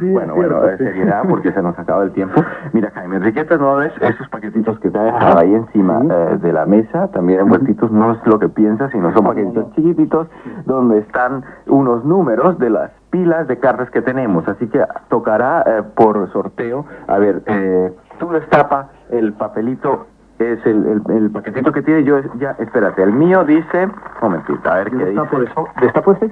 bueno, 0.01 0.35
bueno, 0.35 0.61
de 0.61 0.77
seriedad, 0.77 1.23
porque 1.29 1.51
se 1.51 1.61
nos 1.61 1.77
acaba 1.77 2.03
el 2.03 2.11
tiempo. 2.11 2.41
Mira, 2.73 2.91
Jaime, 2.91 3.17
Enriqueta, 3.17 3.57
¿no 3.57 3.75
ves 3.77 3.93
esos 4.01 4.27
paquetitos 4.29 4.79
que 4.79 4.89
te 4.89 4.97
ha 4.97 5.03
dejado 5.03 5.39
ahí 5.39 5.53
encima 5.53 6.01
eh, 6.09 6.37
de 6.41 6.53
la 6.53 6.65
mesa? 6.65 7.09
También 7.11 7.41
envueltitos, 7.41 7.91
no 7.91 8.13
es 8.13 8.19
lo 8.25 8.39
que 8.39 8.49
piensas, 8.49 8.91
sino 8.91 9.13
son 9.13 9.25
paquetitos 9.25 9.73
chiquititos 9.75 10.27
donde 10.65 10.99
están 10.99 11.43
unos 11.67 12.03
números 12.05 12.57
de 12.59 12.69
las 12.69 12.91
pilas 13.09 13.47
de 13.47 13.57
cartas 13.59 13.89
que 13.91 14.01
tenemos. 14.01 14.47
Así 14.47 14.67
que 14.67 14.83
tocará 15.09 15.63
eh, 15.65 15.83
por 15.95 16.31
sorteo. 16.31 16.85
A 17.07 17.17
ver, 17.17 17.41
eh, 17.45 17.93
tú 18.19 18.29
destapa 18.29 18.89
el 19.09 19.33
papelito. 19.33 20.07
Es 20.39 20.63
el, 20.67 21.01
el, 21.09 21.31
paquetito 21.31 21.71
que 21.71 21.81
tiene 21.81 22.03
yo, 22.03 22.19
ya, 22.37 22.51
espérate, 22.59 23.01
el 23.01 23.11
mío 23.11 23.43
dice, 23.43 23.85
un 23.85 23.91
momentito, 24.21 24.69
a 24.69 24.75
ver 24.75 24.91
qué 24.91 25.05
dice. 25.05 25.23
Eso? 25.23 25.67
¿Destapo 25.81 26.11
este? 26.11 26.31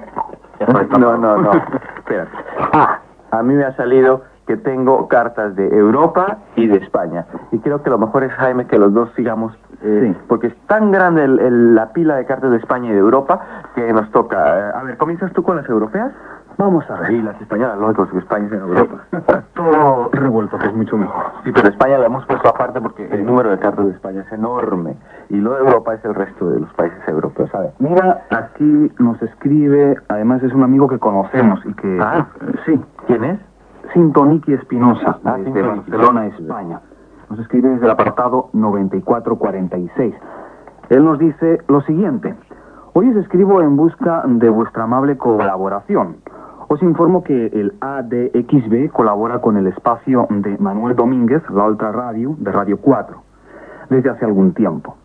No, 0.96 1.16
no, 1.16 1.36
no, 1.36 1.50
espérate. 1.96 2.30
Ah, 2.72 3.00
a 3.32 3.42
mí 3.42 3.54
me 3.54 3.64
ha 3.64 3.74
salido 3.74 4.22
que 4.46 4.56
tengo 4.56 5.08
cartas 5.08 5.56
de 5.56 5.66
Europa 5.76 6.38
y 6.54 6.68
de 6.68 6.78
España. 6.78 7.26
Y 7.50 7.58
creo 7.58 7.82
que 7.82 7.90
lo 7.90 7.98
mejor 7.98 8.22
es, 8.22 8.32
Jaime, 8.32 8.66
que 8.66 8.78
los 8.78 8.94
dos 8.94 9.10
sigamos, 9.16 9.52
eh, 9.82 10.14
porque 10.28 10.46
es 10.48 10.56
tan 10.68 10.92
grande 10.92 11.24
el, 11.24 11.74
la 11.74 11.92
pila 11.92 12.14
de 12.16 12.26
cartas 12.26 12.52
de 12.52 12.58
España 12.58 12.90
y 12.90 12.92
de 12.92 12.98
Europa 12.98 13.40
que 13.74 13.92
nos 13.92 14.08
toca. 14.12 14.70
a 14.70 14.82
ver, 14.84 14.96
¿comienzas 14.98 15.32
tú 15.32 15.42
con 15.42 15.56
las 15.56 15.68
europeas? 15.68 16.12
Vamos 16.58 16.88
a 16.90 17.00
ver. 17.00 17.10
Y 17.12 17.22
las 17.22 17.38
españolas, 17.40 17.78
lógico, 17.78 18.08
que 18.08 18.18
España 18.18 18.46
es 18.46 18.52
en 18.52 18.60
Europa. 18.60 18.96
Todo 19.54 20.08
revuelto, 20.12 20.58
que 20.58 20.66
es 20.66 20.74
mucho 20.74 20.96
mejor. 20.96 21.24
Sí, 21.44 21.52
pero 21.52 21.68
España 21.68 21.98
la 21.98 22.06
hemos 22.06 22.24
puesto 22.26 22.48
aparte 22.48 22.80
porque 22.80 23.06
el 23.10 23.26
número 23.26 23.50
de 23.50 23.58
cartas 23.58 23.84
de 23.86 23.92
España 23.92 24.22
es 24.22 24.32
enorme. 24.32 24.96
Y 25.28 25.36
lo 25.36 25.52
de 25.52 25.60
Europa 25.60 25.94
es 25.94 26.04
el 26.04 26.14
resto 26.14 26.48
de 26.48 26.60
los 26.60 26.72
países 26.74 26.98
europeos, 27.08 27.50
¿sabes? 27.50 27.72
Mira, 27.78 28.22
aquí 28.30 28.90
nos 28.98 29.20
escribe, 29.22 29.96
además 30.08 30.42
es 30.42 30.52
un 30.54 30.62
amigo 30.62 30.88
que 30.88 30.98
conocemos 30.98 31.60
y 31.66 31.74
que... 31.74 31.98
Ah, 32.00 32.26
sí. 32.64 32.80
¿Quién 33.06 33.24
es? 33.24 33.40
Sintoniki 33.92 34.52
Espinosa, 34.54 35.18
Ah, 35.24 35.36
desde 35.36 35.52
Sintoniki. 35.52 35.90
Barcelona, 35.90 36.26
España. 36.26 36.80
Nos 37.28 37.38
escribe 37.40 37.68
desde 37.70 37.84
el 37.84 37.90
apartado 37.90 38.48
9446. 38.54 40.14
Él 40.88 41.04
nos 41.04 41.18
dice 41.18 41.60
lo 41.68 41.80
siguiente. 41.82 42.34
Hoy 42.94 43.10
os 43.10 43.16
escribo 43.16 43.60
en 43.60 43.76
busca 43.76 44.22
de 44.24 44.48
vuestra 44.48 44.84
amable 44.84 45.18
colaboración. 45.18 46.16
Os 46.68 46.82
informo 46.82 47.22
que 47.22 47.46
el 47.46 47.74
ADXB 47.80 48.90
colabora 48.90 49.40
con 49.40 49.56
el 49.56 49.68
espacio 49.68 50.26
de 50.28 50.58
Manuel 50.58 50.96
Domínguez, 50.96 51.42
la 51.48 51.64
Ultra 51.64 51.92
Radio, 51.92 52.34
de 52.38 52.50
Radio 52.50 52.78
4, 52.78 53.22
desde 53.88 54.10
hace 54.10 54.24
algún 54.24 54.52
tiempo. 54.52 54.96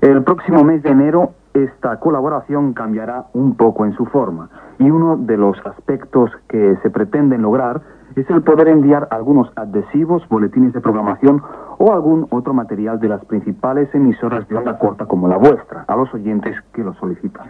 El 0.00 0.24
próximo 0.24 0.64
mes 0.64 0.82
de 0.82 0.88
enero 0.88 1.32
esta 1.52 2.00
colaboración 2.00 2.72
cambiará 2.72 3.26
un 3.34 3.56
poco 3.56 3.84
en 3.84 3.92
su 3.92 4.06
forma 4.06 4.48
y 4.78 4.90
uno 4.90 5.18
de 5.18 5.36
los 5.36 5.54
aspectos 5.66 6.30
que 6.48 6.78
se 6.82 6.88
pretenden 6.88 7.42
lograr 7.42 7.82
es 8.16 8.28
el 8.30 8.42
poder 8.42 8.68
enviar 8.68 9.08
algunos 9.10 9.52
adhesivos, 9.54 10.26
boletines 10.30 10.72
de 10.72 10.80
programación 10.80 11.42
o 11.76 11.92
algún 11.92 12.26
otro 12.30 12.54
material 12.54 12.98
de 13.00 13.08
las 13.08 13.22
principales 13.26 13.94
emisoras 13.94 14.48
de 14.48 14.56
onda 14.56 14.78
corta 14.78 15.04
como 15.04 15.28
la 15.28 15.36
vuestra 15.36 15.84
a 15.86 15.94
los 15.94 16.12
oyentes 16.14 16.56
que 16.72 16.82
lo 16.82 16.94
solicitan. 16.94 17.48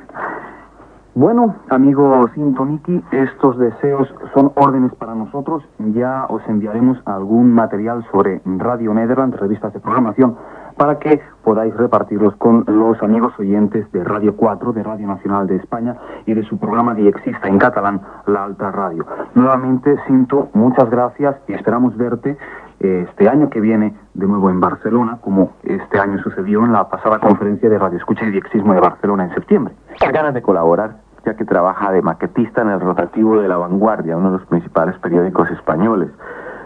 Bueno, 1.15 1.57
amigo 1.69 2.27
Sintoniki, 2.35 3.05
estos 3.13 3.59
deseos 3.59 4.09
son 4.33 4.51
órdenes 4.55 4.95
para 4.95 5.15
nosotros. 5.15 5.63
Ya 5.79 6.25
os 6.31 6.41
enviaremos 6.49 6.97
algún 7.05 7.53
material 7.53 8.03
sobre 8.11 8.41
Radio 8.47 8.95
Nederland, 8.95 9.35
revistas 9.35 9.75
de 9.75 9.81
programación, 9.81 10.37
para 10.79 10.99
que 10.99 11.21
podáis 11.45 11.77
repartirlos 11.77 12.35
con 12.37 12.65
los 12.67 13.03
amigos 13.03 13.39
oyentes 13.39 13.93
de 13.93 14.03
Radio 14.05 14.35
4, 14.37 14.73
de 14.73 14.83
Radio 14.83 15.07
Nacional 15.07 15.47
de 15.47 15.57
España 15.57 15.97
y 16.25 16.33
de 16.33 16.45
su 16.45 16.57
programa 16.57 16.95
Diexista 16.95 17.47
en 17.47 17.59
catalán, 17.59 18.01
La 18.27 18.45
Alta 18.45 18.71
Radio. 18.71 19.05
Nuevamente, 19.35 19.95
Sinto, 20.07 20.49
muchas 20.55 20.89
gracias 20.89 21.37
y 21.47 21.53
esperamos 21.53 21.95
verte 21.95 22.39
eh, 22.81 23.07
este 23.09 23.29
año 23.29 23.49
que 23.49 23.61
viene 23.61 23.95
de 24.15 24.27
nuevo 24.27 24.51
en 24.51 24.61
Barcelona, 24.61 25.19
como 25.21 25.53
este 25.63 26.01
año 26.01 26.19
sucedió 26.23 26.65
en 26.65 26.73
la 26.73 26.89
pasada 26.89 27.19
conferencia 27.21 27.69
de 27.69 27.79
Radio 27.79 27.99
Escucha 27.99 28.25
y 28.25 28.31
Diexismo 28.31 28.75
de 28.75 28.81
Barcelona 28.81 29.25
en 29.25 29.35
septiembre. 29.35 29.75
ganas 30.13 30.35
de 30.35 30.43
colaborar, 30.43 31.02
ya 31.25 31.35
que 31.35 31.45
trabaja 31.45 31.93
de 31.93 32.03
maquetista 32.03 32.63
en 32.63 32.71
el 32.71 32.81
rotativo 32.81 33.41
de 33.41 33.49
La 33.49 33.57
Vanguardia, 33.57 34.17
uno 34.17 34.33
de 34.33 34.39
los 34.39 34.47
principales 34.49 34.99
periódicos 34.99 35.51
españoles. 35.51 36.11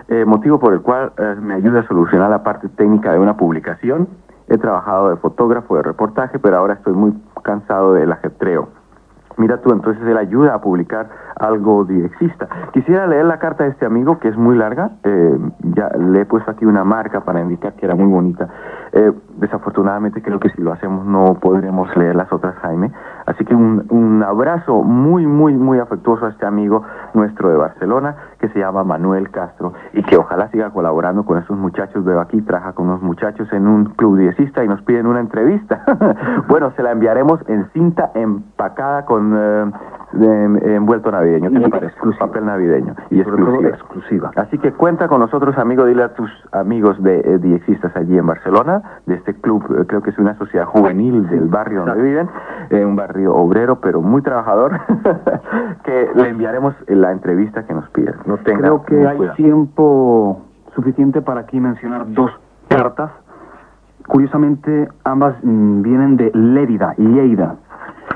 Eh, 0.09 0.25
motivo 0.25 0.59
por 0.59 0.73
el 0.73 0.83
cual 0.83 1.12
eh, 1.19 1.35
me 1.40 1.55
ayuda 1.55 1.81
a 1.81 1.87
solucionar 1.87 2.31
la 2.31 2.42
parte 2.42 2.69
técnica 2.69 3.12
de 3.12 3.19
una 3.19 3.37
publicación. 3.37 4.09
He 4.49 4.57
trabajado 4.57 5.11
de 5.11 5.16
fotógrafo, 5.16 5.77
de 5.77 5.83
reportaje, 5.83 6.38
pero 6.38 6.59
ahora 6.59 6.75
estoy 6.75 6.92
muy 6.92 7.12
cansado 7.42 7.95
del 7.95 8.12
ajetreo. 8.12 8.69
Mira 9.38 9.61
tú, 9.61 9.70
entonces 9.70 10.03
él 10.07 10.16
ayuda 10.16 10.55
a 10.55 10.61
publicar 10.61 11.09
algo 11.38 11.85
diexista. 11.85 12.49
Quisiera 12.72 13.07
leer 13.07 13.27
la 13.27 13.38
carta 13.38 13.64
de 13.64 13.70
este 13.70 13.85
amigo, 13.85 14.18
que 14.18 14.29
es 14.29 14.37
muy 14.37 14.57
larga. 14.57 14.92
eh, 15.05 15.38
ya 15.75 15.90
le 15.90 16.22
he 16.22 16.25
puesto 16.25 16.51
aquí 16.51 16.64
una 16.64 16.85
marca 16.85 17.20
para 17.20 17.40
indicar 17.40 17.75
que 17.75 17.85
era 17.85 17.94
muy 17.94 18.07
bonita. 18.11 18.49
Eh, 18.92 19.12
desafortunadamente 19.37 20.22
creo 20.22 20.40
que 20.40 20.49
si 20.51 20.62
lo 20.62 20.72
hacemos 20.72 21.05
no 21.05 21.35
podremos 21.35 21.94
leer 21.96 22.16
las 22.16 22.33
otras, 22.33 22.55
Jaime. 22.62 22.90
Así 23.27 23.44
que 23.44 23.55
un, 23.55 23.85
un 23.90 24.22
abrazo 24.22 24.83
muy, 24.83 25.27
muy, 25.27 25.53
muy 25.55 25.79
afectuoso 25.79 26.25
a 26.27 26.31
este 26.31 26.46
amigo 26.46 26.83
nuestro 27.12 27.51
de 27.51 27.57
Barcelona, 27.57 28.16
que 28.38 28.49
se 28.49 28.61
llama 28.61 28.85
Manuel 28.85 29.31
Castro, 29.31 29.75
y 29.92 30.03
que 30.05 30.16
ojalá 30.16 30.49
siga 30.49 30.70
colaborando 30.70 31.25
con 31.25 31.37
estos 31.38 31.59
muchachos. 31.59 32.05
Veo 32.05 32.20
aquí, 32.20 32.40
trabaja 32.40 32.72
con 32.72 32.87
unos 32.88 33.03
muchachos 33.03 33.53
en 33.53 33.66
un 33.66 33.85
club 33.96 34.16
diecista 34.16 34.64
y 34.64 34.68
nos 34.68 34.81
piden 34.83 35.07
una 35.07 35.20
entrevista. 35.20 35.83
bueno, 36.49 36.70
se 36.77 36.83
la 36.83 36.92
enviaremos 36.92 37.40
en 37.49 37.68
cinta 37.72 38.12
empacada 38.14 39.05
con 39.05 39.26
eh, 39.35 39.73
de- 40.12 40.77
envuelto 40.77 41.11
navideño. 41.11 41.51
¿Qué 41.51 41.61
te 41.61 41.69
parece? 41.69 41.93
exclusiva. 41.93 42.27
Papel 42.27 42.47
navideño. 42.47 42.95
Y 43.11 43.21
Y 43.21 43.25
sobre 43.25 43.37
todo 43.43 43.55
exclusiva. 43.67 43.71
exclusiva. 43.77 44.31
Así 44.37 44.59
que 44.59 44.73
cuenta 44.73 45.09
con 45.09 45.21
nosotros, 45.21 45.57
amigo. 45.59 45.85
Dile 45.85 46.03
a 46.05 46.15
tus 46.15 46.31
amigos 46.53 47.03
de 47.03 47.21
eh, 47.21 47.39
Diexistas 47.39 47.95
allí 47.97 48.17
en 48.19 48.27
Barcelona, 48.27 48.83
de 49.07 49.15
este 49.15 49.35
club, 49.35 49.65
eh, 49.79 49.85
creo 49.87 50.03
que 50.03 50.11
es 50.11 50.19
una 50.19 50.37
sociedad 50.39 50.67
juvenil 50.67 51.29
del 51.29 51.49
barrio 51.49 51.85
donde 51.85 52.03
viven, 52.03 52.29
eh, 52.71 52.85
un 52.85 52.97
barrio 52.97 53.35
obrero, 53.35 53.81
pero 53.81 54.01
muy 54.03 54.23
trabajador, 54.23 54.81
que 55.85 56.11
le 56.15 56.29
enviaremos 56.29 56.75
la 56.89 57.12
entrevista 57.12 57.65
que 57.67 57.75
nos 57.75 57.89
piden. 57.91 58.15
No 58.27 58.37
Creo 58.39 58.85
que 58.85 59.07
hay 59.07 59.17
cuidado. 59.17 59.37
tiempo 59.37 60.43
suficiente 60.75 61.23
para 61.23 61.41
aquí 61.41 61.59
mencionar 61.61 62.05
dos 62.12 62.31
cartas. 62.69 63.11
Curiosamente, 64.07 64.89
ambas 65.05 65.35
mm, 65.43 65.83
vienen 65.83 66.17
de 66.17 66.31
Lérida, 66.35 66.95
Lleida, 66.97 67.57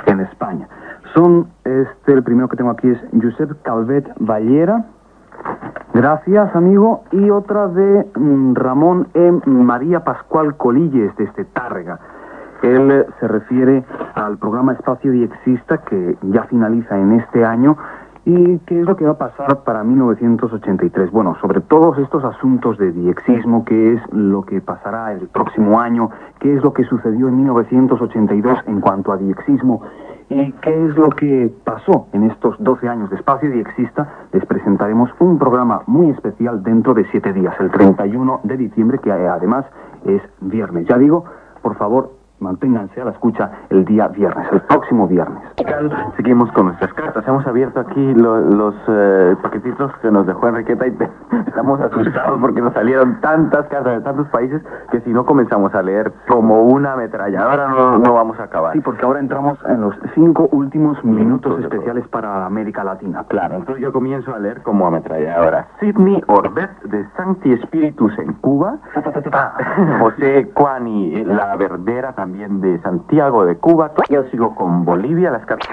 en 0.07 0.21
España. 0.21 0.69
Son, 1.15 1.49
este, 1.65 2.13
el 2.13 2.23
primero 2.23 2.49
que 2.49 2.57
tengo 2.57 2.71
aquí 2.71 2.89
es 2.89 2.99
Josep 3.21 3.63
Calvet 3.63 4.07
Vallera. 4.19 4.85
Gracias, 5.93 6.55
amigo. 6.55 7.03
Y 7.11 7.31
otra 7.31 7.69
de 7.69 8.07
mm, 8.15 8.55
Ramón 8.55 9.09
E. 9.15 9.33
María 9.47 10.05
Pascual 10.05 10.57
Colilles, 10.57 11.15
desde 11.17 11.45
Tárrega. 11.47 11.99
Él 12.63 12.91
eh, 12.91 13.07
se 13.19 13.27
refiere 13.27 13.85
al 14.15 14.39
programa 14.39 14.75
Espacio 14.75 15.11
Diexista 15.11 15.79
que 15.79 16.17
ya 16.23 16.45
finaliza 16.45 16.99
en 16.99 17.13
este 17.13 17.45
año 17.45 17.77
y 18.25 18.59
qué 18.61 18.81
es 18.81 18.87
lo 18.87 18.97
que 18.97 19.07
va 19.07 19.13
a 19.13 19.19
pasar 19.19 19.65
para 19.65 19.83
1983. 19.83 21.11
Bueno, 21.11 21.37
sobre 21.41 21.61
todos 21.63 21.99
estos 21.99 22.23
asuntos 22.23 22.77
de 22.77 22.93
diexismo, 22.93 23.65
qué 23.65 23.95
es 23.95 24.13
lo 24.13 24.43
que 24.43 24.61
pasará 24.61 25.13
el 25.13 25.27
próximo 25.29 25.81
año, 25.81 26.11
qué 26.39 26.55
es 26.55 26.63
lo 26.63 26.73
que 26.73 26.85
sucedió 26.85 27.29
en 27.29 27.39
1982 27.39 28.59
en 28.67 28.81
cuanto 28.81 29.13
a 29.13 29.17
diexismo 29.17 29.83
y 30.31 30.53
qué 30.63 30.87
es 30.87 30.97
lo 30.97 31.11
que 31.11 31.53
pasó 31.65 32.07
en 32.13 32.31
estos 32.31 32.55
12 32.61 32.89
años 32.89 33.11
de 33.11 33.17
Espacio 33.17 33.51
Diexista, 33.51 34.09
les 34.33 34.47
presentaremos 34.47 35.11
un 35.19 35.39
programa 35.39 35.83
muy 35.87 36.11
especial 36.11 36.63
dentro 36.63 36.95
de 36.95 37.05
siete 37.11 37.33
días, 37.33 37.55
el 37.59 37.71
31 37.71 38.41
de 38.45 38.57
diciembre, 38.57 38.99
que 38.99 39.11
además 39.11 39.67
es 40.07 40.23
viernes. 40.41 40.87
Ya 40.87 40.99
digo, 40.99 41.25
por 41.63 41.77
favor, 41.77 42.13
manténganse 42.41 43.01
a 43.01 43.05
la 43.05 43.11
escucha 43.13 43.51
el 43.71 43.85
día 43.85 44.09
viernes, 44.09 44.47
el 44.53 44.61
próximo 44.63 45.07
viernes. 45.07 45.39
Seguimos 46.17 46.51
con 46.53 46.67
nuestras 46.67 46.93
cartas. 46.95 47.27
Hemos 47.27 47.47
abierto 47.47 47.81
aquí 47.81 48.15
lo- 48.15 48.41
los 48.41 48.75
eh, 48.89 49.37
paquetitos 49.43 49.93
que 50.03 50.11
nos 50.11 50.27
dejó 50.27 50.49
Enriqueta 50.49 50.87
y 50.87 50.91
te- 50.93 51.09
estamos 51.47 51.81
asustados 51.81 52.39
porque 52.41 52.61
nos 52.61 52.73
salieron 52.73 53.21
tantas 53.21 53.67
cartas 53.69 53.95
de 53.95 54.01
tantos 54.01 54.29
países 54.29 54.63
que 54.91 55.01
si 55.01 55.11
no 55.11 55.25
comenzamos 55.25 55.75
a 55.75 55.83
leer 55.83 56.13
como 56.29 56.63
una 56.63 56.93
ametralladora 56.95 57.69
no, 57.69 57.99
no 57.99 58.15
vamos 58.15 58.39
a 58.41 58.45
acabar. 58.45 58.73
Sí, 58.73 58.81
porque 58.81 59.05
ahora 59.05 59.21
entramos 59.21 59.59
en 59.69 59.81
los 59.81 59.95
cinco 60.15 60.49
últimos 60.53 61.03
minutos 61.05 61.61
especiales 61.63 62.07
para 62.09 62.47
América 62.47 62.85
Latina. 62.85 63.25
Claro, 63.29 63.57
entonces 63.57 63.83
yo 63.83 63.93
comienzo 63.93 64.35
a 64.35 64.39
leer 64.39 64.63
como 64.63 64.87
ametralladora. 64.87 65.69
Sidney 65.81 66.23
Orbet 66.27 66.71
de 66.85 67.07
Sancti 67.17 67.57
Spiritus 67.59 68.19
en 68.19 68.33
Cuba. 68.35 68.79
José 70.01 70.51
Cuani, 70.55 71.25
la 71.25 71.57
Verdera 71.57 72.13
también 72.13 72.30
de 72.33 72.81
Santiago 72.83 73.45
de 73.45 73.57
Cuba. 73.57 73.93
Yo 74.09 74.23
sigo 74.31 74.55
con 74.55 74.85
Bolivia, 74.85 75.31
las 75.31 75.45
cartas. 75.47 75.69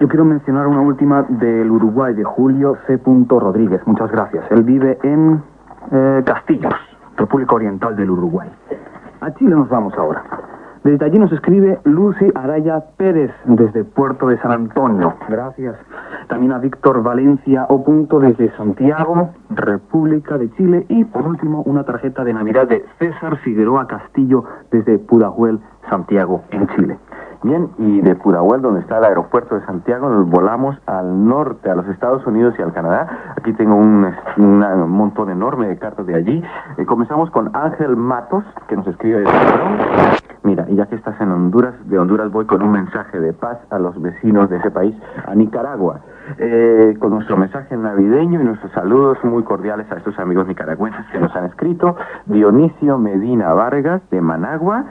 Yo 0.00 0.08
quiero 0.08 0.24
mencionar 0.24 0.66
una 0.66 0.80
última 0.80 1.22
del 1.28 1.70
Uruguay, 1.70 2.12
de 2.14 2.24
Julio 2.24 2.76
C. 2.86 3.00
Rodríguez. 3.28 3.80
Muchas 3.86 4.10
gracias. 4.10 4.44
Él 4.50 4.64
vive 4.64 4.98
en 5.04 5.42
eh, 5.92 6.22
Castillos, 6.26 6.74
República 7.16 7.54
Oriental 7.54 7.94
del 7.94 8.10
Uruguay. 8.10 8.50
A 9.20 9.32
Chile 9.34 9.54
nos 9.54 9.68
vamos 9.68 9.94
ahora. 9.96 10.24
Desde 10.84 11.04
allí 11.04 11.16
nos 11.16 11.30
escribe 11.30 11.78
Lucy 11.84 12.26
Araya 12.34 12.82
Pérez, 12.96 13.30
desde 13.44 13.84
Puerto 13.84 14.26
de 14.26 14.38
San 14.38 14.50
Antonio. 14.50 15.14
Gracias. 15.28 15.76
También 16.26 16.50
a 16.50 16.58
Víctor 16.58 17.04
Valencia 17.04 17.66
O. 17.68 17.84
Desde 18.18 18.50
Santiago, 18.56 19.30
República 19.50 20.38
de 20.38 20.50
Chile. 20.54 20.84
Y 20.88 21.04
por 21.04 21.28
último, 21.28 21.62
una 21.62 21.84
tarjeta 21.84 22.24
de 22.24 22.32
Navidad 22.32 22.66
de 22.66 22.84
César 22.98 23.36
Figueroa 23.38 23.86
Castillo 23.86 24.42
desde 24.72 24.98
Pudahuel, 24.98 25.60
Santiago, 25.88 26.42
en 26.50 26.66
Chile. 26.68 26.98
Bien, 27.42 27.70
y 27.76 28.00
de 28.02 28.14
Pudahuel, 28.14 28.62
donde 28.62 28.80
está 28.80 28.98
el 28.98 29.04
aeropuerto 29.04 29.56
de 29.56 29.66
Santiago, 29.66 30.08
nos 30.08 30.30
volamos 30.30 30.76
al 30.86 31.26
norte, 31.26 31.70
a 31.70 31.74
los 31.74 31.88
Estados 31.88 32.24
Unidos 32.24 32.54
y 32.56 32.62
al 32.62 32.72
Canadá. 32.72 33.34
Aquí 33.36 33.52
tengo 33.54 33.74
un, 33.74 34.06
montón 34.36 35.28
enorme 35.28 35.66
de 35.66 35.76
cartas 35.76 36.06
de 36.06 36.14
allí. 36.14 36.42
Eh, 36.76 36.86
comenzamos 36.86 37.30
con 37.30 37.50
Ángel 37.54 37.96
Matos, 37.96 38.44
que 38.68 38.76
nos 38.76 38.86
escribe 38.86 39.20
desde 39.20 39.32
Mira, 40.44 40.66
y 40.68 40.76
ya 40.76 40.86
que 40.86 40.96
estás 40.96 41.20
en 41.20 41.30
Honduras, 41.30 41.74
de 41.88 41.98
Honduras 41.98 42.30
voy 42.30 42.46
con 42.46 42.62
un 42.62 42.72
mensaje 42.72 43.18
de 43.18 43.32
paz 43.32 43.58
a 43.70 43.78
los 43.78 44.00
vecinos 44.00 44.50
de 44.50 44.58
ese 44.58 44.70
país, 44.70 44.94
a 45.26 45.34
Nicaragua. 45.34 46.00
Eh, 46.38 46.96
con 46.98 47.10
nuestro 47.10 47.36
mensaje 47.36 47.76
navideño 47.76 48.40
y 48.40 48.44
nuestros 48.44 48.72
saludos 48.72 49.18
muy 49.24 49.42
cordiales 49.42 49.90
a 49.90 49.96
estos 49.96 50.18
amigos 50.18 50.46
nicaragüenses 50.46 51.04
que 51.10 51.18
nos 51.18 51.34
han 51.34 51.46
escrito. 51.46 51.96
Dionisio 52.26 52.98
Medina 52.98 53.52
Vargas 53.52 54.02
de 54.10 54.20
Managua, 54.20 54.84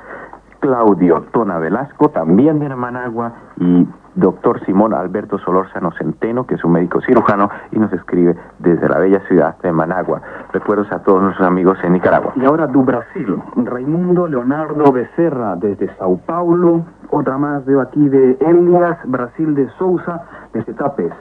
Claudio 0.62 1.26
Tona 1.34 1.58
Velasco, 1.58 2.10
también 2.10 2.60
de 2.60 2.74
Managua, 2.74 3.34
y 3.60 3.86
doctor 4.15 4.63
Simón 4.65 4.93
Alberto 4.93 5.38
Solórzano 5.39 5.91
Centeno, 5.97 6.45
que 6.45 6.56
es 6.56 6.63
un 6.63 6.74
médico 6.74 7.02
cirujano 7.02 7.50
y 7.71 7.80
nos 7.80 7.91
escribe 7.93 8.36
desde 8.60 8.88
la 8.88 9.00
bella 9.00 9.21
ciudad 9.28 9.58
de 9.62 9.71
Managua. 9.71 10.21
Recuerdos 10.54 10.91
a 10.91 11.00
todos 11.00 11.21
nuestros 11.24 11.47
amigos 11.47 11.78
en 11.84 11.93
Nicaragua. 11.93 12.34
Y 12.36 12.45
ahora 12.45 12.67
du 12.67 12.84
Brasil, 12.84 13.41
Raimundo 13.56 14.28
Leonardo 14.28 14.91
Becerra 14.91 15.56
desde 15.56 15.93
Sao 15.97 16.17
Paulo, 16.26 16.86
otra 17.10 17.38
más 17.38 17.65
veo 17.65 17.82
aquí 17.82 18.08
de 18.10 18.38
Elias 18.39 18.97
Brasil 19.06 19.56
de 19.56 19.69
Souza 19.78 20.21
desde 20.54 20.74
Tapes. 20.74 21.13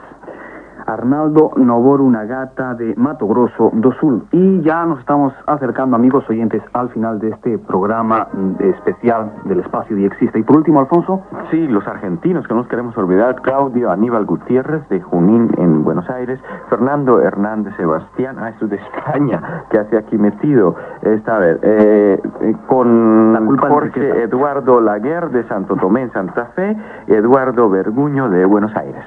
Arnaldo 0.91 1.51
Novoru 1.55 2.09
Nagata 2.09 2.73
de 2.73 2.93
Mato 2.95 3.27
Grosso 3.27 3.71
do 3.73 3.91
Sul. 3.93 4.23
Y 4.31 4.61
ya 4.61 4.85
nos 4.85 4.99
estamos 4.99 5.33
acercando, 5.47 5.95
amigos 5.95 6.29
oyentes, 6.29 6.61
al 6.73 6.89
final 6.89 7.19
de 7.19 7.29
este 7.29 7.57
programa 7.57 8.27
especial 8.59 9.31
del 9.45 9.59
espacio 9.61 9.97
y 9.97 10.05
existe. 10.05 10.39
Y 10.39 10.43
por 10.43 10.57
último, 10.57 10.79
Alfonso. 10.79 11.21
Sí, 11.49 11.67
los 11.67 11.87
argentinos 11.87 12.47
que 12.47 12.53
no 12.53 12.61
nos 12.61 12.69
queremos 12.69 12.97
olvidar, 12.97 13.41
Claudio 13.41 13.91
Aníbal 13.91 14.25
Gutiérrez 14.25 14.87
de 14.89 15.01
Junín 15.01 15.49
en 15.57 15.83
Buenos 15.83 16.09
Aires, 16.09 16.39
Fernando 16.69 17.21
Hernández 17.21 17.75
Sebastián, 17.77 18.37
ah, 18.39 18.49
esto 18.49 18.65
es 18.65 18.71
de 18.71 18.77
España, 18.77 19.65
que 19.69 19.79
hace 19.79 19.97
aquí 19.97 20.17
metido, 20.17 20.75
esta 21.01 21.39
vez, 21.39 21.59
eh, 21.61 22.21
eh, 22.41 22.55
con 22.67 23.57
Jorge 23.57 24.23
Eduardo 24.23 24.81
Laguer 24.81 25.29
de 25.29 25.43
Santo 25.47 25.75
Tomé 25.75 26.03
en 26.03 26.11
Santa 26.11 26.45
Fe, 26.55 26.75
Eduardo 27.07 27.69
Verguño 27.69 28.29
de 28.29 28.45
Buenos 28.45 28.75
Aires. 28.75 29.03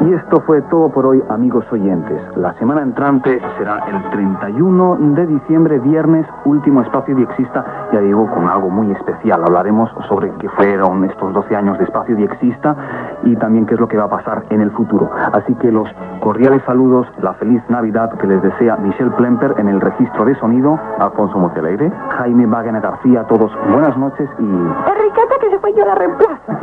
Y 0.00 0.12
esto 0.12 0.40
fue 0.46 0.62
todo 0.62 0.90
por 0.90 1.06
hoy, 1.06 1.22
amigos 1.28 1.64
oyentes. 1.72 2.20
La 2.36 2.54
semana 2.54 2.82
entrante 2.82 3.40
será 3.58 3.78
el 3.88 4.10
31 4.10 4.96
de 5.16 5.26
diciembre, 5.26 5.80
viernes, 5.80 6.24
último 6.44 6.82
espacio 6.82 7.16
Diexista, 7.16 7.64
ya 7.92 7.98
digo, 8.00 8.30
con 8.30 8.48
algo 8.48 8.70
muy 8.70 8.92
especial. 8.92 9.42
Hablaremos 9.44 9.90
sobre 10.08 10.30
qué 10.38 10.48
fueron 10.50 11.04
estos 11.04 11.32
12 11.32 11.56
años 11.56 11.78
de 11.78 11.84
espacio 11.84 12.14
Diexista 12.14 12.76
y 13.24 13.34
también 13.36 13.66
qué 13.66 13.74
es 13.74 13.80
lo 13.80 13.88
que 13.88 13.96
va 13.96 14.04
a 14.04 14.08
pasar 14.08 14.44
en 14.50 14.60
el 14.60 14.70
futuro. 14.70 15.10
Así 15.32 15.52
que 15.56 15.72
los 15.72 15.88
cordiales 16.20 16.62
saludos, 16.64 17.08
la 17.20 17.34
feliz 17.34 17.60
Navidad 17.68 18.10
que 18.18 18.28
les 18.28 18.40
desea 18.40 18.76
Michelle 18.76 19.10
Plemper 19.12 19.54
en 19.58 19.66
el 19.66 19.80
registro 19.80 20.24
de 20.24 20.36
sonido, 20.36 20.78
Alfonso 21.00 21.38
Monteleire, 21.38 21.90
Jaime 22.18 22.46
Wagner 22.46 22.80
García, 22.80 23.24
todos 23.24 23.50
buenas 23.72 23.96
noches 23.98 24.30
y... 24.38 24.44
Enriqueta 24.44 25.34
que 25.40 25.50
se 25.50 25.58
fue 25.58 25.74
yo 25.74 25.84
la 25.84 25.96
reemplaza. 25.96 26.58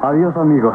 Adiós, 0.00 0.34
amigos. 0.36 0.74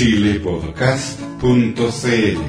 chilepodcast.cl 0.00 2.40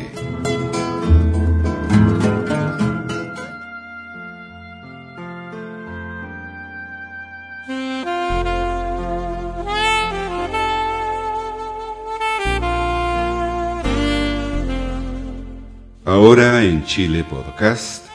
Ahora 16.05 16.63
en 16.63 16.85
Chile 16.85 17.25
Podcast, 17.29 18.05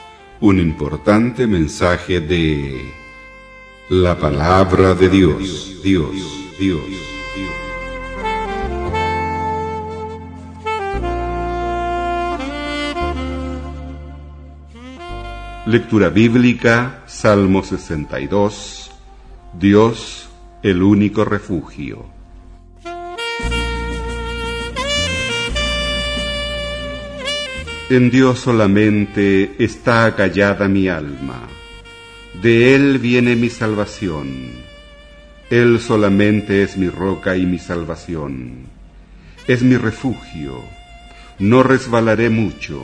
un 0.41 0.59
importante 0.59 1.45
mensaje 1.45 2.21
de 2.21 2.91
la 3.89 4.17
palabra 4.17 4.95
de 4.95 5.09
Dios, 5.09 5.83
Dios, 5.83 6.15
Dios. 6.57 7.16
Lectura 15.67 16.07
bíblica, 16.07 17.03
Salmo 17.07 17.61
62. 17.61 18.89
Dios, 19.59 20.29
el 20.63 20.81
único 20.81 21.25
refugio. 21.25 22.05
En 27.89 28.09
Dios 28.09 28.39
solamente 28.39 29.61
está 29.61 30.05
acallada 30.05 30.69
mi 30.69 30.87
alma. 30.87 31.41
De 32.41 32.73
Él 32.73 32.97
viene 32.99 33.35
mi 33.35 33.49
salvación. 33.49 34.51
Él 35.49 35.81
solamente 35.81 36.63
es 36.63 36.77
mi 36.77 36.87
roca 36.87 37.35
y 37.35 37.45
mi 37.45 37.59
salvación. 37.59 38.67
Es 39.49 39.63
mi 39.63 39.75
refugio. 39.75 40.61
No 41.39 41.61
resbalaré 41.61 42.29
mucho 42.29 42.83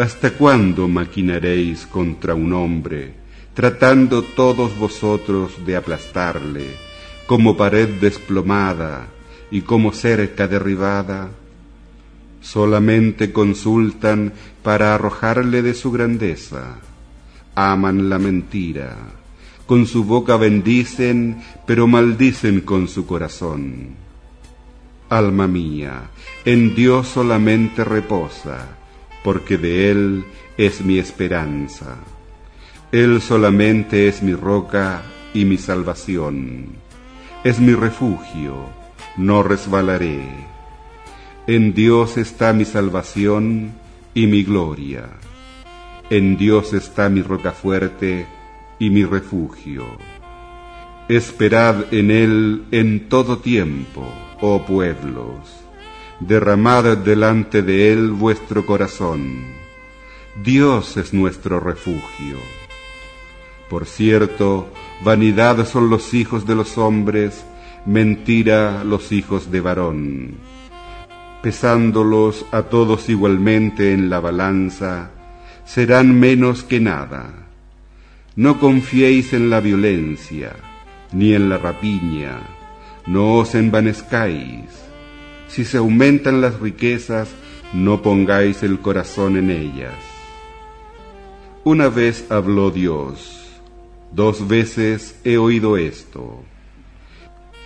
¿Hasta 0.00 0.30
cuándo 0.30 0.88
maquinaréis 0.88 1.84
contra 1.84 2.34
un 2.34 2.54
hombre, 2.54 3.12
tratando 3.52 4.22
todos 4.22 4.78
vosotros 4.78 5.52
de 5.66 5.76
aplastarle, 5.76 6.68
como 7.26 7.54
pared 7.54 7.86
desplomada 8.00 9.08
y 9.50 9.60
como 9.60 9.92
cerca 9.92 10.48
derribada? 10.48 11.28
Solamente 12.40 13.30
consultan 13.30 14.32
para 14.62 14.94
arrojarle 14.94 15.60
de 15.60 15.74
su 15.74 15.92
grandeza. 15.92 16.78
Aman 17.54 18.08
la 18.08 18.18
mentira. 18.18 18.96
Con 19.66 19.86
su 19.86 20.04
boca 20.04 20.38
bendicen, 20.38 21.42
pero 21.66 21.86
maldicen 21.86 22.62
con 22.62 22.88
su 22.88 23.04
corazón. 23.04 23.96
Alma 25.10 25.46
mía, 25.46 26.04
en 26.46 26.74
Dios 26.74 27.06
solamente 27.06 27.84
reposa 27.84 28.79
porque 29.22 29.58
de 29.58 29.90
Él 29.90 30.24
es 30.56 30.80
mi 30.82 30.98
esperanza. 30.98 31.96
Él 32.92 33.20
solamente 33.20 34.08
es 34.08 34.22
mi 34.22 34.34
roca 34.34 35.02
y 35.32 35.44
mi 35.44 35.56
salvación. 35.56 36.66
Es 37.44 37.60
mi 37.60 37.74
refugio, 37.74 38.54
no 39.16 39.42
resbalaré. 39.42 40.20
En 41.46 41.72
Dios 41.72 42.16
está 42.16 42.52
mi 42.52 42.64
salvación 42.64 43.72
y 44.14 44.26
mi 44.26 44.42
gloria. 44.42 45.08
En 46.10 46.36
Dios 46.36 46.72
está 46.72 47.08
mi 47.08 47.22
roca 47.22 47.52
fuerte 47.52 48.26
y 48.78 48.90
mi 48.90 49.04
refugio. 49.04 49.84
Esperad 51.08 51.92
en 51.92 52.10
Él 52.10 52.64
en 52.70 53.08
todo 53.08 53.38
tiempo, 53.38 54.04
oh 54.40 54.64
pueblos 54.66 55.59
derramad 56.20 56.98
delante 56.98 57.62
de 57.62 57.92
Él 57.92 58.10
vuestro 58.10 58.66
corazón. 58.66 59.44
Dios 60.42 60.96
es 60.96 61.12
nuestro 61.14 61.60
refugio. 61.60 62.36
Por 63.68 63.86
cierto, 63.86 64.70
vanidad 65.02 65.66
son 65.66 65.88
los 65.90 66.12
hijos 66.12 66.46
de 66.46 66.54
los 66.54 66.76
hombres, 66.76 67.44
mentira 67.86 68.84
los 68.84 69.12
hijos 69.12 69.50
de 69.50 69.60
varón. 69.60 70.34
Pesándolos 71.42 72.44
a 72.52 72.62
todos 72.62 73.08
igualmente 73.08 73.94
en 73.94 74.10
la 74.10 74.20
balanza, 74.20 75.10
serán 75.64 76.18
menos 76.18 76.62
que 76.62 76.80
nada. 76.80 77.32
No 78.36 78.60
confiéis 78.60 79.32
en 79.32 79.48
la 79.48 79.60
violencia, 79.60 80.54
ni 81.12 81.32
en 81.32 81.48
la 81.48 81.56
rapiña, 81.58 82.40
no 83.06 83.36
os 83.36 83.54
envanezcáis 83.54 84.89
si 85.50 85.64
se 85.64 85.78
aumentan 85.78 86.40
las 86.40 86.60
riquezas, 86.60 87.28
no 87.72 88.02
pongáis 88.02 88.62
el 88.62 88.80
corazón 88.80 89.36
en 89.36 89.50
ellas. 89.50 89.94
Una 91.64 91.88
vez 91.88 92.30
habló 92.30 92.70
Dios, 92.70 93.60
dos 94.12 94.48
veces 94.48 95.16
he 95.24 95.36
oído 95.36 95.76
esto, 95.76 96.42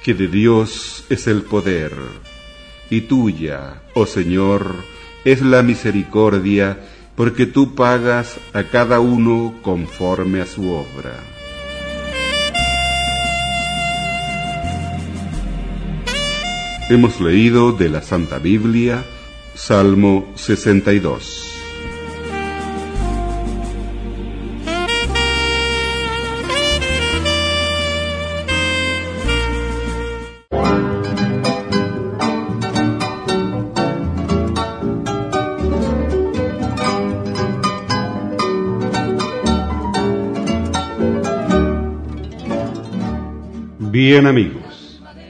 que 0.02 0.14
de 0.14 0.28
Dios 0.28 1.04
es 1.10 1.26
el 1.26 1.42
poder, 1.42 1.92
y 2.90 3.02
tuya, 3.02 3.82
oh 3.94 4.06
Señor, 4.06 4.74
es 5.24 5.42
la 5.42 5.62
misericordia, 5.62 6.80
porque 7.16 7.46
tú 7.46 7.74
pagas 7.74 8.38
a 8.52 8.64
cada 8.64 9.00
uno 9.00 9.54
conforme 9.62 10.40
a 10.40 10.46
su 10.46 10.70
obra. 10.70 11.33
Hemos 16.94 17.20
leído 17.20 17.72
de 17.72 17.88
la 17.88 18.02
Santa 18.02 18.38
Biblia 18.38 19.04
Salmo 19.56 20.30
62. 20.36 21.50
Bien 43.90 44.28
amigos, 44.28 44.63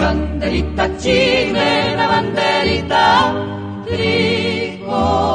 banderita, 0.00 0.88
Chile, 0.96 1.94
la 1.94 2.06
banderita 2.06 3.34
tricolor. 3.84 5.30